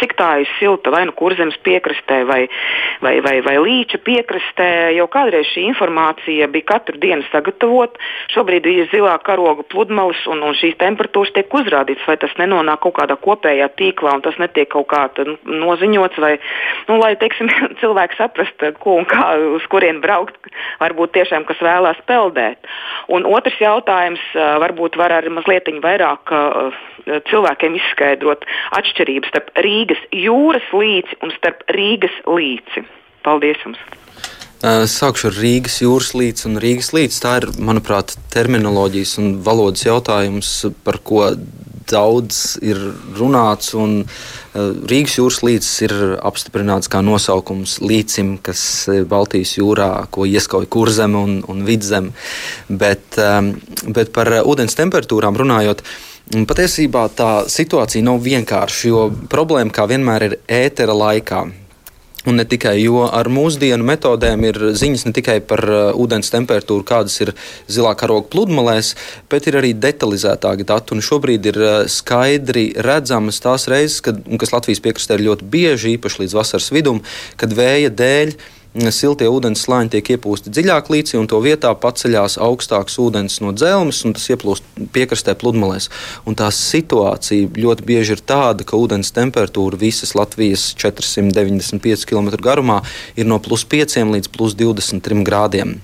cik 0.00 0.14
tā 0.18 0.30
ir 0.42 0.48
silta 0.58 0.90
vai 0.94 1.04
nu 1.06 1.14
kurzemes 1.16 1.58
piekrastē 1.66 2.22
vai, 2.26 2.40
vai, 3.04 3.18
vai, 3.24 3.36
vai 3.44 3.54
līča 3.62 4.00
piekrastē. 4.06 4.70
Jau 4.96 5.06
kādreiz 5.12 5.50
šī 5.52 5.66
informācija 5.70 6.48
bija 6.50 6.70
katru 6.72 6.98
dienu 7.02 7.26
sagatavota. 7.30 8.00
Šobrīd 8.34 8.66
ir 8.70 8.88
zilā 8.92 9.14
karoga 9.26 9.66
pludmales 9.70 10.24
un, 10.30 10.42
un 10.46 10.56
šīs 10.58 10.78
temperatūras 10.80 11.34
tiek 11.36 11.58
uzrādītas, 11.60 12.06
vai 12.08 12.16
tas 12.22 12.34
nenonāk 12.40 12.82
kaut 12.86 12.96
kādā 12.98 13.18
kopējā 13.20 13.70
tīklā 13.78 14.16
un 14.18 14.24
tas 14.24 14.40
netiek 14.40 14.72
kaut 14.74 14.83
kā 14.88 15.06
tad, 15.16 15.30
nu, 15.30 15.60
noziņots, 15.64 16.20
vai, 16.22 16.34
nu, 16.88 16.98
lai 17.00 17.14
teiksim, 17.20 17.50
cilvēki 17.80 18.18
saprastu, 18.20 18.72
ko 18.82 18.98
un 19.00 19.08
kā, 19.10 19.34
uz 19.56 19.66
kurien 19.72 20.00
braukt, 20.04 20.38
varbūt 20.82 21.14
tiešām 21.18 21.46
kas 21.48 21.62
vēlās 21.64 22.00
peldēt. 22.08 22.70
Un 23.14 23.26
otrs 23.28 23.58
jautājums, 23.60 24.22
varbūt 24.34 24.98
var 25.00 25.16
arī 25.18 25.32
mazliet 25.34 25.68
vairāk 25.84 26.30
cilvēkiem 27.30 27.76
izskaidrot 27.78 28.44
atšķirības 28.78 29.32
starp 29.32 29.50
Rīgas 29.64 30.00
jūras 30.12 30.66
līci 30.76 31.20
un 31.24 31.32
starp 31.38 31.64
Rīgas 31.72 32.16
līci. 32.28 32.84
Paldies 33.24 33.60
jums! 33.64 33.80
Sākšu 34.64 35.28
ar 35.28 35.34
Rīgas 35.36 35.82
jūras 35.82 36.14
līci 36.16 36.46
un 36.48 36.56
Rīgas 36.62 36.94
līci. 36.96 37.18
Tā 37.20 37.34
ir, 37.42 37.50
manuprāt, 37.60 38.14
terminoloģijas 38.32 39.18
un 39.20 39.34
valodas 39.44 39.84
jautājums, 39.84 40.52
par 40.86 41.02
ko 41.04 41.26
daudz 41.90 42.58
ir 42.64 42.78
runāts. 43.18 43.72
Un, 43.78 44.02
uh, 44.04 44.70
Rīgas 44.90 45.18
jūras 45.18 45.40
līcis 45.46 45.74
ir 45.86 45.94
apstiprināts 46.24 46.90
kā 46.92 47.02
nosaukums 47.04 47.78
līcim, 47.84 48.36
kas 48.44 48.62
ir 48.92 49.08
Baltijas 49.10 49.56
jūrā, 49.58 50.06
ko 50.14 50.28
ieskauj 50.28 50.68
kurzeme 50.72 51.20
un, 51.20 51.36
un 51.48 51.64
vidzeme. 51.66 52.14
Bet, 52.68 53.18
um, 53.20 53.54
bet 53.88 54.14
par 54.16 54.32
uh, 54.32 54.42
ūdens 54.44 54.78
temperatūrām 54.78 55.36
runājot. 55.40 55.84
un 56.34 56.46
Patiesībā 56.48 57.08
tā 57.16 57.32
situācija 57.48 58.04
nav 58.04 58.22
vienkārša, 58.24 58.88
jo 58.88 59.10
problēma 59.30 59.74
kā 59.74 59.88
vienmēr 59.90 60.30
ir 60.30 60.40
ētera 60.48 60.96
laikā. 60.96 61.44
Un 62.24 62.38
ne 62.40 62.44
tikai, 62.48 62.78
jo 62.80 63.02
ar 63.04 63.28
mūsdienu 63.28 63.84
metodēm 63.84 64.46
ir 64.48 64.58
ziņas 64.80 65.02
ne 65.04 65.12
tikai 65.16 65.36
par 65.44 65.60
uh, 65.68 65.80
ūdens 66.00 66.32
temperatūru, 66.32 66.86
kādas 66.88 67.18
ir 67.20 67.34
zilā 67.68 67.92
karoga 68.00 68.30
pludmalēs, 68.32 68.94
bet 69.28 69.50
ir 69.50 69.58
arī 69.60 69.74
detalizētāki 69.76 70.64
dati. 70.70 70.96
Un 70.96 71.04
šobrīd 71.04 71.50
ir 71.52 71.60
uh, 71.60 71.74
skaidri 71.90 72.70
redzamas 72.86 73.42
tās 73.44 73.68
reizes, 73.68 74.00
kad, 74.04 74.24
kas 74.40 74.54
Latvijas 74.56 74.80
piekrastē 74.86 75.18
ir 75.18 75.26
ļoti 75.28 75.50
bieži, 75.52 75.96
īpaši 75.98 76.24
līdz 76.24 76.38
vasaras 76.40 76.72
vidum, 76.72 77.04
kad 77.40 77.52
vēja 77.52 77.92
dēļ 77.92 78.36
siltie 78.74 79.28
ūdens 79.30 79.62
slāņi 79.62 79.92
tiek 79.92 80.08
iepūsti 80.16 80.50
dziļāk 80.50 80.90
līdzi, 80.90 81.16
un 81.20 81.28
to 81.30 81.38
vietā 81.44 81.70
paceļās 81.78 82.36
augstāks 82.42 82.98
ūdens 82.98 83.38
no 83.44 83.52
dzelzmes, 83.54 84.02
un 84.08 84.16
tas 84.16 84.26
ieplūst 84.34 84.66
piekrastē 84.94 85.36
pludmalēs. 85.38 85.88
Un 86.26 86.34
tā 86.38 86.50
situācija 86.50 87.52
ļoti 87.54 87.86
bieži 87.86 88.16
ir 88.16 88.24
tāda, 88.26 88.66
ka 88.66 88.78
ūdens 88.80 89.14
temperatūra 89.14 89.78
visas 89.78 90.16
Latvijas 90.18 90.72
495 90.74 92.06
km 92.10 92.34
garumā 92.42 92.82
ir 93.14 93.30
no 93.30 93.38
plus 93.38 93.62
5 93.62 94.00
līdz 94.10 94.32
plus 94.34 94.58
23 94.58 95.22
grādiem. 95.26 95.78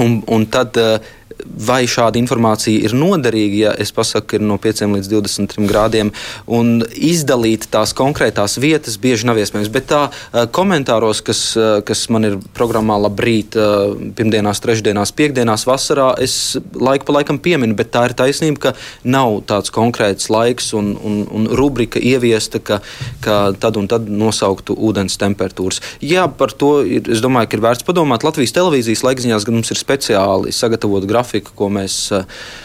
Un, 0.00 0.20
un 0.30 0.46
tad, 0.46 0.76
eh, 0.78 1.00
vai 1.44 1.84
šāda 1.90 2.18
informācija 2.20 2.84
ir 2.86 2.94
noderīga, 2.96 3.56
ja 3.64 3.72
es 3.80 3.92
pasaku, 3.94 4.38
ir 4.38 4.44
no 4.46 4.58
5 4.60 4.86
līdz 4.94 5.10
23 5.12 5.68
grādiem, 5.68 6.12
un 6.50 6.80
izdalīt 6.94 7.68
tās 7.72 7.94
konkrētās 7.96 8.58
vietas 8.60 8.98
bieži 9.00 9.28
nav 9.28 9.40
iespējams. 9.40 9.70
Bet 9.72 9.88
tā 9.90 10.02
eh, 10.10 10.46
komentāros, 10.52 11.22
kas, 11.26 11.42
eh, 11.56 11.80
kas 11.86 12.06
man 12.12 12.28
ir 12.28 12.38
programmā 12.56 12.98
Labrīt, 13.00 13.56
eh, 13.56 13.94
pirmdienās, 14.16 14.62
trešdienās, 14.64 15.14
piekdienās, 15.16 15.66
vasarā, 15.68 16.12
es 16.22 16.56
laiku 16.74 17.08
pa 17.10 17.18
laikam 17.20 17.40
pieminu, 17.42 17.76
bet 17.78 17.92
tā 17.94 18.06
ir 18.08 18.16
taisnība, 18.18 18.60
ka 18.68 18.74
nav 19.04 19.40
tāds 19.50 19.72
konkrēts 19.74 20.30
laiks 20.32 20.72
un, 20.78 20.92
un, 20.96 21.22
un 21.30 21.48
rubrika 21.58 22.00
ieviesta, 22.00 22.62
ka, 22.62 22.80
ka 23.24 23.38
tad 23.60 23.78
un 23.80 23.88
tad 23.90 24.08
nosauktu 24.10 24.76
ūdens 24.76 25.18
temperatūras. 25.20 25.80
Jā, 26.04 26.26
par 26.28 26.52
to 26.56 26.80
ir, 26.84 27.08
es 27.10 27.22
domāju, 27.24 27.50
ka 27.50 27.58
ir 27.58 27.64
vērts 27.64 27.86
padomāt. 27.86 28.24
Latvijas 28.26 28.54
televīzijas 28.56 29.04
laikziņās 29.06 29.48
mums 29.50 29.72
ir 29.72 29.80
speciāli 29.80 30.54
sagatavota 30.54 31.08
grafika, 31.30 31.50
ko 31.54 31.68
mēs, 31.68 32.12
eh, 32.12 32.24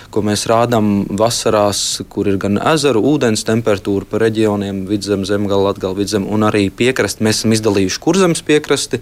ko 0.10 0.22
mēs 0.22 0.48
rādām 0.48 1.06
vasarās, 1.08 2.02
kur 2.10 2.28
ir 2.28 2.38
gan 2.38 2.58
ezeru 2.58 3.02
ūdens 3.02 3.44
temperatūra 3.46 4.06
pa 4.10 4.18
reģioniem, 4.18 4.88
vidzem, 4.88 5.26
zemgala, 5.26 5.74
latgala, 5.74 5.96
vidzem 5.96 6.28
un 6.28 6.42
arī 6.42 6.72
piekrasti. 6.72 7.22
Mēs 7.22 7.44
esam 7.44 7.52
izdalījuši 7.52 8.00
kurzemes 8.00 8.42
piekrasti 8.42 9.02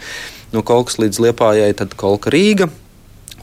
no 0.52 0.62
Kolkas 0.62 0.98
līdz 0.98 1.20
Liepājai, 1.20 1.76
tad 1.76 1.96
Kolka 1.96 2.30
Rīga 2.30 2.70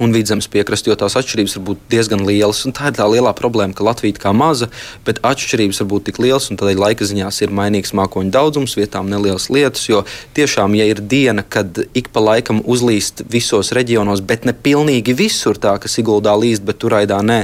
un 0.01 0.15
vidzemes 0.17 0.49
piekrasti, 0.49 0.89
jo 0.91 0.97
tās 0.97 1.17
atšķirības 1.21 1.59
var 1.59 1.65
būt 1.69 1.83
diezgan 1.93 2.23
lielas. 2.25 2.63
Tā 2.77 2.89
ir 2.89 2.97
tā 2.97 3.07
lielā 3.11 3.35
problēma, 3.37 3.77
ka 3.77 3.85
Latvija 3.85 4.15
ir 4.15 4.21
kā 4.23 4.33
maza, 4.37 4.71
bet 5.05 5.21
atšķirības 5.27 5.83
var 5.83 5.89
būt 5.93 6.07
tik 6.09 6.21
lielas, 6.25 6.49
un 6.49 6.57
tādēļ 6.61 6.81
laika 6.81 7.09
ziņās 7.09 7.41
ir 7.45 7.53
mainīgs 7.55 7.93
mākoņu 7.99 8.33
daudzums, 8.33 8.79
vietām 8.81 9.11
nelielas 9.13 9.51
lietas. 9.53 9.85
Jo 9.91 10.03
tiešām, 10.37 10.77
ja 10.79 10.87
ir 10.89 11.03
diena, 11.05 11.45
kad 11.45 11.83
ik 11.93 12.09
pa 12.15 12.23
laikam 12.25 12.63
uzlīst 12.65 13.27
visos 13.31 13.75
reģionos, 13.77 14.25
bet 14.25 14.49
ne 14.49 14.55
pilnīgi 14.57 15.15
visur 15.19 15.61
tā, 15.61 15.77
ka 15.83 15.91
Siguldā 15.91 16.33
līst, 16.39 16.65
bet 16.65 16.81
Turaidā 16.81 17.21
nē, 17.21 17.43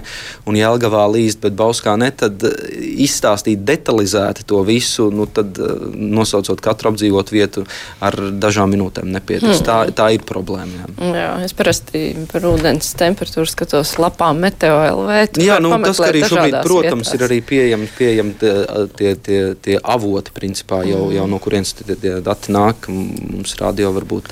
un 0.48 0.56
Jelgavā 0.56 1.04
līst, 1.12 1.42
bet 1.44 1.58
Bauskā 1.58 1.98
ne, 2.00 2.08
tad 2.08 2.40
eh, 2.48 2.56
izstāstīt 3.04 3.66
detalizēti 3.68 4.46
to 4.48 4.62
visu, 4.64 5.10
nu, 5.12 5.28
tad 5.28 5.60
eh, 5.60 5.76
nosaucot 5.92 6.64
katru 6.64 6.94
apdzīvot 6.94 7.34
vietu 7.36 7.66
ar 8.00 8.16
dažām 8.40 8.72
minūtēm 8.72 9.12
nepietiks. 9.12 9.60
Hmm. 9.60 9.68
Tā, 9.68 9.78
tā 9.96 10.10
ir 10.16 10.24
problēma. 10.24 10.86
Jā. 10.86 11.12
Jā, 11.16 11.30
es 11.44 11.52
parasti 11.56 12.08
par 12.30 12.45
ūdens 12.50 12.92
temperatūru 12.98 13.48
skatos 13.50 13.94
lapā 14.02 14.30
Meteo 14.36 14.78
LV. 15.02 15.38
Jā, 15.42 15.58
nu, 15.62 15.70
tas, 15.84 15.98
ka 16.00 16.08
arī 16.12 16.22
šobrīd, 16.24 16.56
protams, 16.66 17.10
vietās. 17.10 17.14
ir 17.18 17.26
arī 17.28 17.38
pieejami, 17.42 17.88
pieejami 17.98 18.34
tie, 18.40 18.52
tie, 18.96 19.14
tie, 19.26 19.40
tie 19.62 19.76
avoti, 19.82 20.30
principā, 20.36 20.82
jau, 20.88 21.06
Mm. 21.10 21.14
jau 21.18 21.26
no 21.28 21.38
kurienes 21.38 21.74
tie, 21.74 21.94
tie 21.96 22.20
dati 22.20 22.52
nāk. 22.52 22.88
Mums 22.88 23.56
radio 23.60 23.92
varbūt 23.92 24.30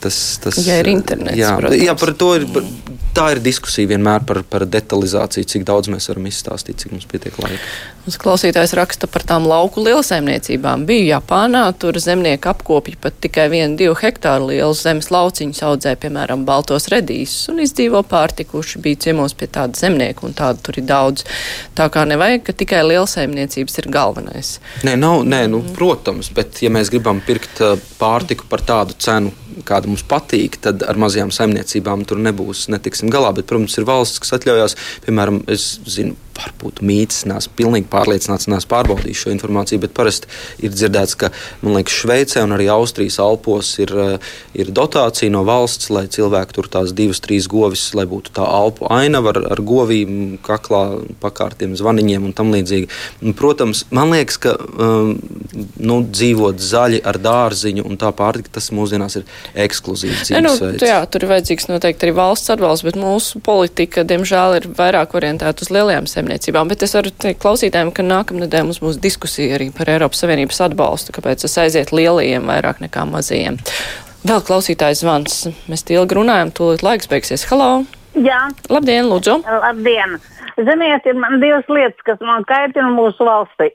tas. 0.00 0.38
tas 0.42 0.58
Ja 0.66 0.78
ir 0.82 0.86
internets, 0.92 1.38
jā, 1.38 1.54
protams. 1.58 1.82
jā, 1.84 1.94
par 1.98 2.12
to 2.14 2.34
ir. 2.36 2.46
Par, 2.52 2.62
tā 3.14 3.30
ir 3.34 3.40
diskusija 3.44 3.88
vienmēr 3.94 4.24
par, 4.26 4.42
par 4.48 4.64
detalizāciju, 4.68 5.46
cik 5.50 5.66
daudz 5.68 5.90
mēs 5.92 6.08
varam 6.10 6.26
izstāstīt, 6.28 6.80
cik 6.82 6.94
mums 6.94 7.06
pietiek 7.10 7.36
laika. 7.42 7.62
Mums 8.04 8.18
klausītājs 8.20 8.74
raksta 8.76 9.08
par 9.08 9.24
tām 9.24 9.46
lauku 9.48 9.80
lielsaimniecībām. 9.86 10.84
Biju 10.88 11.06
Japānā, 11.08 11.62
tur 11.80 11.96
zemnieki 12.02 12.50
apkopja 12.50 12.98
pat 13.00 13.16
tikai 13.24 13.46
vienu, 13.52 13.78
divu 13.80 13.94
hektāru 13.96 14.50
lielus 14.50 14.82
zemes 14.84 15.08
lauciņus, 15.14 15.62
audzē, 15.70 15.94
piemēram, 16.02 16.44
baltos 16.48 16.90
redīsus 16.92 17.48
un 17.52 17.62
izdzīvo 17.64 18.02
pārtikuši. 18.10 18.82
Bija 18.84 19.06
ciemos 19.06 19.36
pie 19.38 19.48
tāda 19.54 19.78
zemnieka 19.78 20.26
un 20.28 20.36
tādu 20.36 20.66
tur 20.66 20.80
ir 20.82 20.88
daudz. 20.90 21.24
Tā 21.78 21.88
kā 21.92 22.04
nevajag, 22.08 22.44
ka 22.44 22.56
tikai 22.64 22.82
lielsaimniecības 22.90 23.80
ir 23.80 23.90
galvenais. 23.94 24.58
Nē, 24.84 24.98
nav, 25.00 25.22
nē 25.24 25.46
nu, 25.54 25.62
protams, 25.78 26.28
bet 26.34 26.60
ja 26.64 26.72
mēs 26.74 26.92
gribam 26.92 27.24
pirkt 27.24 27.64
uh, 27.64 27.78
pārtiku 28.00 28.50
par 28.50 28.66
tādu 28.66 28.98
cenu, 29.00 29.32
kāda 29.68 29.90
mums 29.90 30.04
patīk, 30.08 30.58
tad 30.64 30.82
ar 30.86 30.98
mazajām 31.00 31.32
saimniecībām 31.34 32.04
tur 32.08 32.20
nebūs, 32.24 32.66
netiksim 32.74 33.12
galā. 33.12 33.32
Bet, 33.36 33.48
protams, 33.50 33.78
ir 33.78 33.88
valsts, 33.88 34.22
kas 34.22 34.36
atļaujās, 34.38 34.76
piemēram, 35.06 35.42
es 35.54 35.74
zinu, 35.86 36.18
varbūt 36.34 36.82
mīts, 36.84 37.24
neesmu 37.28 37.54
pilnīgi 37.58 37.88
pārliecināts, 37.92 38.48
neesmu 38.50 38.70
pārbaudījis 38.72 39.24
šo 39.24 39.32
informāciju, 39.34 39.82
bet 39.84 39.94
parasti 39.96 40.30
ir 40.64 40.74
dzirdēts, 40.74 41.16
ka 41.20 41.30
liekas, 41.64 41.94
Šveicē 41.94 42.42
un 42.44 42.54
arī 42.56 42.68
Austrijas 42.72 43.20
Alpos 43.22 43.70
ir, 43.82 43.92
eh, 43.94 44.30
ir 44.54 44.72
dotācija 44.74 45.30
no 45.30 45.44
valsts, 45.46 45.90
lai 45.94 46.06
cilvēki 46.06 46.56
tur 46.56 46.68
tās 46.68 46.92
divas, 46.92 47.20
trīs 47.20 47.48
govis, 47.50 47.86
lai 47.94 48.06
būtu 48.10 48.34
tā 48.34 48.46
alpu 48.46 48.88
ainava 48.90 49.34
ar, 49.34 49.40
ar 49.54 49.62
govīm, 49.62 50.38
kaklā, 50.44 51.04
pakārtiem, 51.22 51.76
zvaniņiem 51.78 52.24
un 52.24 52.32
tam 52.32 52.52
līdzīgi. 52.52 52.88
Protams, 53.38 53.84
man 53.90 54.10
liekas, 54.14 54.38
ka 54.38 54.56
um, 54.58 55.14
nu, 55.78 56.00
dzīvot 56.04 56.58
zaļi 56.58 57.02
ar 57.04 57.18
dārziņu 57.22 57.86
un 57.86 57.98
tā 58.00 58.10
pārtika, 58.16 58.52
tas 58.58 58.70
mūsdienās 58.74 59.18
ir 59.20 59.24
ekskluzīvs 59.66 60.30
nu, 60.34 60.50
dzīvesveids. 60.50 60.82
Nu, 60.82 60.88
jā, 60.90 61.00
tur 61.08 61.24
ir 61.24 61.32
vajadzīgs 61.34 61.68
noteikti 61.70 62.08
arī 62.08 62.16
valsts 62.18 62.52
atbalsts, 62.54 62.86
bet 62.86 62.98
mūsu 63.00 63.40
politika, 63.44 64.04
diemžēl, 64.08 64.58
ir 64.60 64.68
vairāk 64.76 65.16
orientēta 65.18 65.64
uz 65.64 65.72
lielajām 65.74 66.08
saimniecībām. 66.24 66.68
Bet 66.68 66.82
es 66.82 66.94
varu 66.94 67.10
teikt 67.10 67.42
klausītājiem, 67.42 67.92
ka 67.92 68.02
nākamnedēļ 68.02 68.64
mums 68.64 68.80
būs 68.80 69.00
diskusija 69.00 69.56
arī 69.58 69.70
par 69.76 69.90
Eiropas 69.92 70.24
Savienības 70.24 70.60
atbalstu, 70.68 71.12
kāpēc 71.12 71.44
tas 71.44 71.58
aiziet 71.58 71.92
lielajiem 71.92 72.46
vairāk 72.48 72.80
nekā 72.80 73.04
mazajiem. 73.10 73.58
Vēl 74.24 74.40
klausītājs 74.40 75.02
zvans. 75.04 75.42
Mēs 75.68 75.84
ilgi 75.90 76.16
runājam, 76.16 76.52
tūlīt 76.54 76.82
laiks 76.82 77.08
beigsies. 77.08 77.44
Halo! 77.50 77.84
Jā. 78.14 78.48
Labdien, 78.70 79.10
Lūdzu! 79.10 79.42
Labdien! 79.44 80.16
Ziniet, 80.54 81.02
ir 81.04 81.16
man 81.18 81.40
divas 81.42 81.66
lietas, 81.68 81.98
kas 82.06 82.20
man 82.22 82.44
kaitina 82.46 82.86
mūsu 82.94 83.26
valstī. 83.26 83.72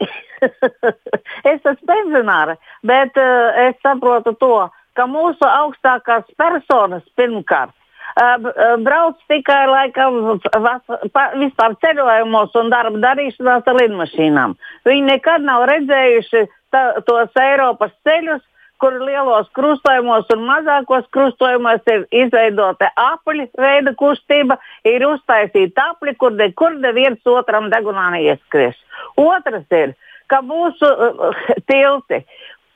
es 1.52 1.60
esmu 1.60 1.90
pensionāra, 1.90 2.56
bet 2.88 3.20
uh, 3.20 3.68
es 3.68 3.76
saprotu 3.84 4.32
to, 4.40 4.70
ka 4.96 5.06
mūsu 5.12 5.44
augstākās 5.44 6.24
personas 6.40 7.04
pirmkārt 7.20 7.76
brauc 8.84 9.18
tikai 9.32 9.64
laikam 9.70 10.40
vispār 11.40 11.76
ceļojumos 11.84 12.56
un 12.60 12.72
darba 12.74 13.02
darīšanās 13.04 13.68
ar 13.68 13.82
lidmašīnām. 13.82 14.56
Viņi 14.88 15.06
nekad 15.08 15.46
nav 15.46 15.68
redzējuši 15.70 16.46
ta, 16.72 17.02
tos 17.08 17.36
Eiropas 17.40 17.94
ceļus, 18.08 18.42
kur 18.80 18.96
lielos 19.04 19.50
krustojumos 19.56 20.30
un 20.34 20.46
mazākos 20.48 21.08
krustojumos 21.12 21.84
ir 21.92 22.06
izveidota 22.16 22.92
apli 22.96 23.50
veida 23.60 23.94
kustība, 24.00 24.56
ir 24.88 25.04
uztaisīta 25.08 25.90
apli, 25.94 26.16
kur 26.16 26.32
nekur 26.40 26.78
neviens 26.80 27.20
otram 27.28 27.68
degunā 27.74 28.08
neieskries. 28.16 28.80
Otrs 29.20 29.68
ir, 29.76 29.96
ka 30.32 30.40
mūsu 30.46 30.88
uh, 30.88 31.42
tilti, 31.68 32.22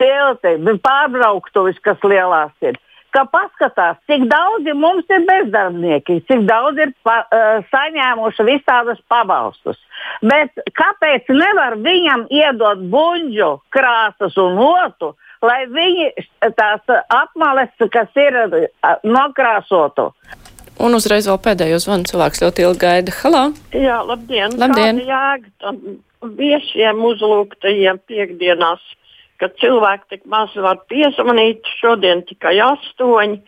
tilti, 0.02 0.58
pārbrauktuvis, 0.84 1.80
kas 1.86 2.04
lielās 2.04 2.52
ir, 2.68 2.80
ka 3.14 3.26
paskatās, 3.30 4.00
cik 4.10 4.28
daudzi 4.32 4.76
mums 4.78 5.10
ir 5.14 5.26
bezdarbnieki, 5.30 6.20
cik 6.30 6.46
daudz 6.50 6.82
ir 6.84 6.94
pa, 7.06 7.22
uh, 7.24 7.66
saņēmuši 7.72 8.48
visādus 8.50 9.02
pabalstus. 9.12 9.80
Bet 10.26 10.64
kāpēc 10.78 11.30
nevar 11.32 11.78
viņam 11.82 12.28
iedot 12.34 12.82
buļģu, 12.94 13.52
krāsas 13.74 14.40
un 14.42 14.60
otu? 14.68 15.14
lai 15.44 15.66
viņi 15.68 16.10
tās 16.58 16.94
apmales, 17.12 17.74
kas 17.92 18.20
ir 18.20 18.38
nokrāsotu. 19.04 20.10
Un 20.84 20.98
uzreiz 20.98 21.28
vēl 21.30 21.38
pēdējo 21.44 21.78
zvanu 21.84 22.08
cilvēks 22.10 22.42
ļoti 22.44 22.66
ilgi 22.66 22.82
gaida. 22.82 23.14
Halo! 23.20 23.44
Jā, 23.76 24.00
labdien! 24.08 24.56
Labdien! 24.60 25.04
Jēga 25.06 25.52
tam 25.62 25.80
viešiem 26.40 27.04
uzlūgtajiem 27.12 28.00
piekdienās, 28.10 28.82
kad 29.44 29.56
cilvēki 29.60 30.10
tik 30.16 30.26
maz 30.32 30.54
var 30.56 30.80
piezvanīt, 30.92 31.68
šodien 31.82 32.24
tikai 32.30 32.56
astoņi. 32.64 33.42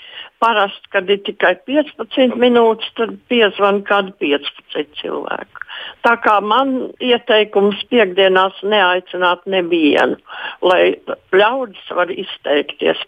Parasti, 0.43 0.89
kad 0.91 1.09
ir 1.09 1.21
tikai 1.25 1.53
15 1.69 2.35
minūtes, 2.41 2.91
tad 2.99 3.15
piezvan 3.31 3.79
kādi 3.87 4.11
15 4.21 4.99
cilvēki. 4.99 5.63
Tā 6.05 6.15
kā 6.23 6.35
man 6.43 6.75
ieteikums 7.03 7.81
piekdienās 7.91 8.59
neaicināt 8.63 9.47
nevienu, 9.49 10.19
lai 10.61 10.95
ļaudis 11.35 11.93
var 11.97 12.11
izteikties. 12.11 13.01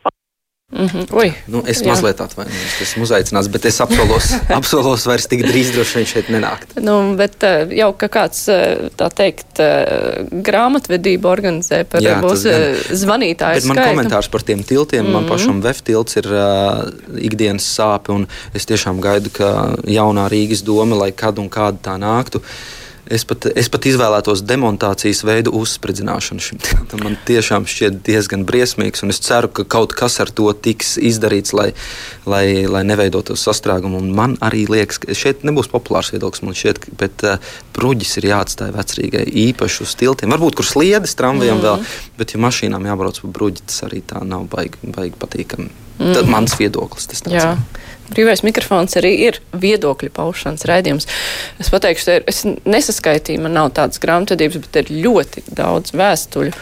Mm 0.71 0.86
-hmm. 0.86 1.15
Ui, 1.15 1.34
nu, 1.45 1.62
es 1.65 1.80
jā. 1.80 1.88
mazliet 1.88 2.19
atvainojos, 2.19 2.73
ka 2.77 2.84
esmu 2.84 3.03
uzaicināts, 3.03 3.47
bet 3.47 3.65
es 3.65 3.77
apsolos, 3.82 4.34
apsolos 4.60 5.06
vairs 5.08 5.27
tik 5.32 5.45
drīz 5.47 5.69
droši 5.71 5.95
vien 5.95 6.06
šeit 6.06 6.27
nenākt. 6.27 6.73
Nu, 6.84 7.15
bet 7.15 7.43
eh, 7.43 7.71
jau 7.80 7.93
ka 7.95 8.10
kāds, 8.12 8.41
eh, 8.51 8.89
tā 8.99 9.08
teikt, 9.08 9.62
eh, 9.63 10.27
grāmatvedību 10.49 11.30
organizē 11.32 11.86
par 11.88 12.03
jā, 12.03 12.17
būs 12.19 12.43
zvanītāju 12.91 13.62
bet 13.62 13.69
man 13.71 13.77
skaitu. 13.77 13.95
komentārs 13.95 14.27
par 14.27 14.41
tiem 14.41 14.63
tiltiem, 14.63 15.06
mm 15.06 15.08
-hmm. 15.08 15.13
man 15.13 15.23
Mhm. 15.23 15.32
pašam 15.32 15.62
VF 15.62 15.82
tilts 15.82 16.15
ir 16.15 16.27
uh, 16.27 16.84
ikdienas 17.15 17.63
sāpe, 17.80 18.12
un 18.12 18.27
es 18.53 18.65
tiešām 18.65 18.99
gaidu, 18.99 19.30
ka 19.30 19.75
jaunā 19.86 20.27
Rīgas 20.27 20.63
doma, 20.63 20.95
lai 20.95 21.12
kad 21.12 21.39
un 21.39 21.49
kāda 21.49 21.77
tā 21.80 21.95
nāktu, 21.97 22.41
Es 23.13 23.24
pat, 23.28 23.46
es 23.56 23.70
pat 23.72 23.86
izvēlētos 23.88 24.41
demontācijas 24.48 25.22
veidu 25.28 25.54
uzspridzināšanu 25.56 26.43
šim 26.43 26.60
tiltam. 26.63 27.02
Man 27.06 27.15
tiešām 27.28 27.67
šķiet 27.70 28.02
diezgan 28.08 28.43
briesmīgs, 28.48 29.04
un 29.06 29.13
es 29.13 29.22
ceru, 29.24 29.50
ka 29.52 29.63
kaut 29.67 29.96
kas 29.98 30.20
ar 30.24 30.32
to 30.34 30.50
tiks 30.52 30.96
izdarīts, 31.00 31.54
lai, 31.56 31.70
lai, 32.28 32.65
lai 32.67 32.84
neveidotos 32.88 33.46
sastrēgumu. 33.48 34.02
Un 34.04 34.12
man 34.17 34.36
arī 34.43 34.65
liekas, 34.72 35.00
ka 35.04 35.15
šeit 35.15 35.46
nebūs 35.48 35.72
populārs 35.72 36.12
viedoklis, 36.13 36.43
man 36.43 36.58
šķiet, 36.58 36.84
bet 37.00 37.26
uh, 37.28 37.52
bruģis 37.78 38.17
ir 38.20 38.30
jāatstāj 38.34 38.76
vecrīgai 38.76 39.26
īpaši 39.48 39.84
uz 39.88 39.96
tiltiem. 40.00 40.34
Varbūt 40.36 40.60
kur 40.60 40.67
sliedes 40.67 41.15
tramvajam 41.20 41.62
mm. 41.62 41.65
vēl, 41.65 42.00
bet 42.20 42.36
ja 42.36 42.43
mašīnām 42.43 42.91
jābrauc 42.91 43.22
pa 43.24 43.34
bruģi, 43.39 43.67
tas 43.72 43.86
arī 43.88 44.04
tā 44.08 44.24
nav 44.28 44.50
baigi, 44.52 44.82
baigi 44.84 45.15
patīkami. 45.22 45.70
Mm. 45.98 46.13
Tad 46.13 46.30
mans 46.30 46.58
viedoklis 46.60 47.08
tas 47.10 47.24
tāds. 47.26 47.39
Jā. 47.39 47.56
Brīvais 48.08 48.43
mikrofons 48.46 48.96
arī 49.00 49.12
ir 49.28 49.39
viedokļu 49.52 50.12
paušanas 50.15 50.65
raidījums. 50.70 51.08
Es 51.60 51.72
pateikšu, 51.74 52.20
es 52.30 52.43
nesaskaitīju, 52.48 53.43
man 53.43 53.58
nav 53.58 53.74
tādas 53.78 54.02
grāmatvedības, 54.04 54.62
bet 54.63 54.82
ir 54.82 54.91
ļoti 55.06 55.43
daudz 55.58 55.91
vēstuļu, 55.98 56.54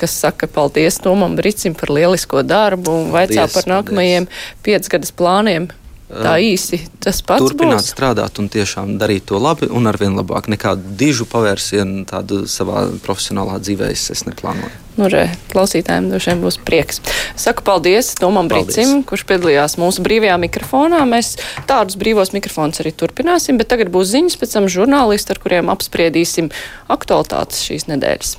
kas 0.00 0.16
saka 0.24 0.48
paldies 0.50 0.98
Tomam 1.04 1.36
Bricim 1.38 1.76
par 1.78 1.92
lielisko 1.94 2.42
darbu 2.46 2.98
un 3.02 3.14
vaicā 3.14 3.46
par 3.52 3.68
nākamajiem 3.70 4.28
piecgadas 4.64 5.12
plāniem. 5.14 5.68
Tā 6.04 6.34
īsi 6.36 6.82
tas 7.00 7.22
pats. 7.24 7.40
Turpināt 7.40 7.80
būs. 7.80 7.88
strādāt 7.94 8.36
un 8.42 8.50
tiešām 8.52 8.98
darīt 9.00 9.24
to 9.30 9.38
labi 9.40 9.70
un 9.72 9.88
arvien 9.88 10.12
labāk. 10.18 10.50
Nekādu 10.52 10.92
dižu 11.00 11.24
pavērsienu 11.30 12.04
tādu 12.10 12.42
savā 12.50 12.84
profesionālā 13.06 13.56
dzīvē 13.62 13.88
es, 13.94 14.12
neplānoju. 14.28 14.68
Nu, 15.00 15.08
re, 15.10 15.24
klausītājiem 15.50 16.12
droši 16.12 16.30
vien 16.30 16.44
būs 16.44 16.60
prieks. 16.62 17.00
Saku 17.40 17.64
paldies 17.66 18.12
Tomam 18.20 18.52
paldies. 18.52 18.76
Brīcim, 18.76 19.00
kurš 19.08 19.24
piedalījās 19.32 19.78
mūsu 19.80 20.04
brīvajā 20.04 20.36
mikrofonā. 20.44 21.00
Mēs 21.08 21.34
tādus 21.66 21.96
brīvos 21.98 22.36
mikrofonus 22.36 22.84
arī 22.84 22.92
turpināsim, 22.92 23.58
bet 23.58 23.72
tagad 23.72 23.90
būs 23.94 24.12
ziņas 24.12 24.38
pēc 24.38 24.58
tam 24.58 24.70
žurnālisti, 24.70 25.34
ar 25.34 25.42
kuriem 25.42 25.72
apspriedīsim 25.72 26.52
aktualitātes 26.92 27.64
šīs 27.64 27.88
nedēļas. 27.90 28.36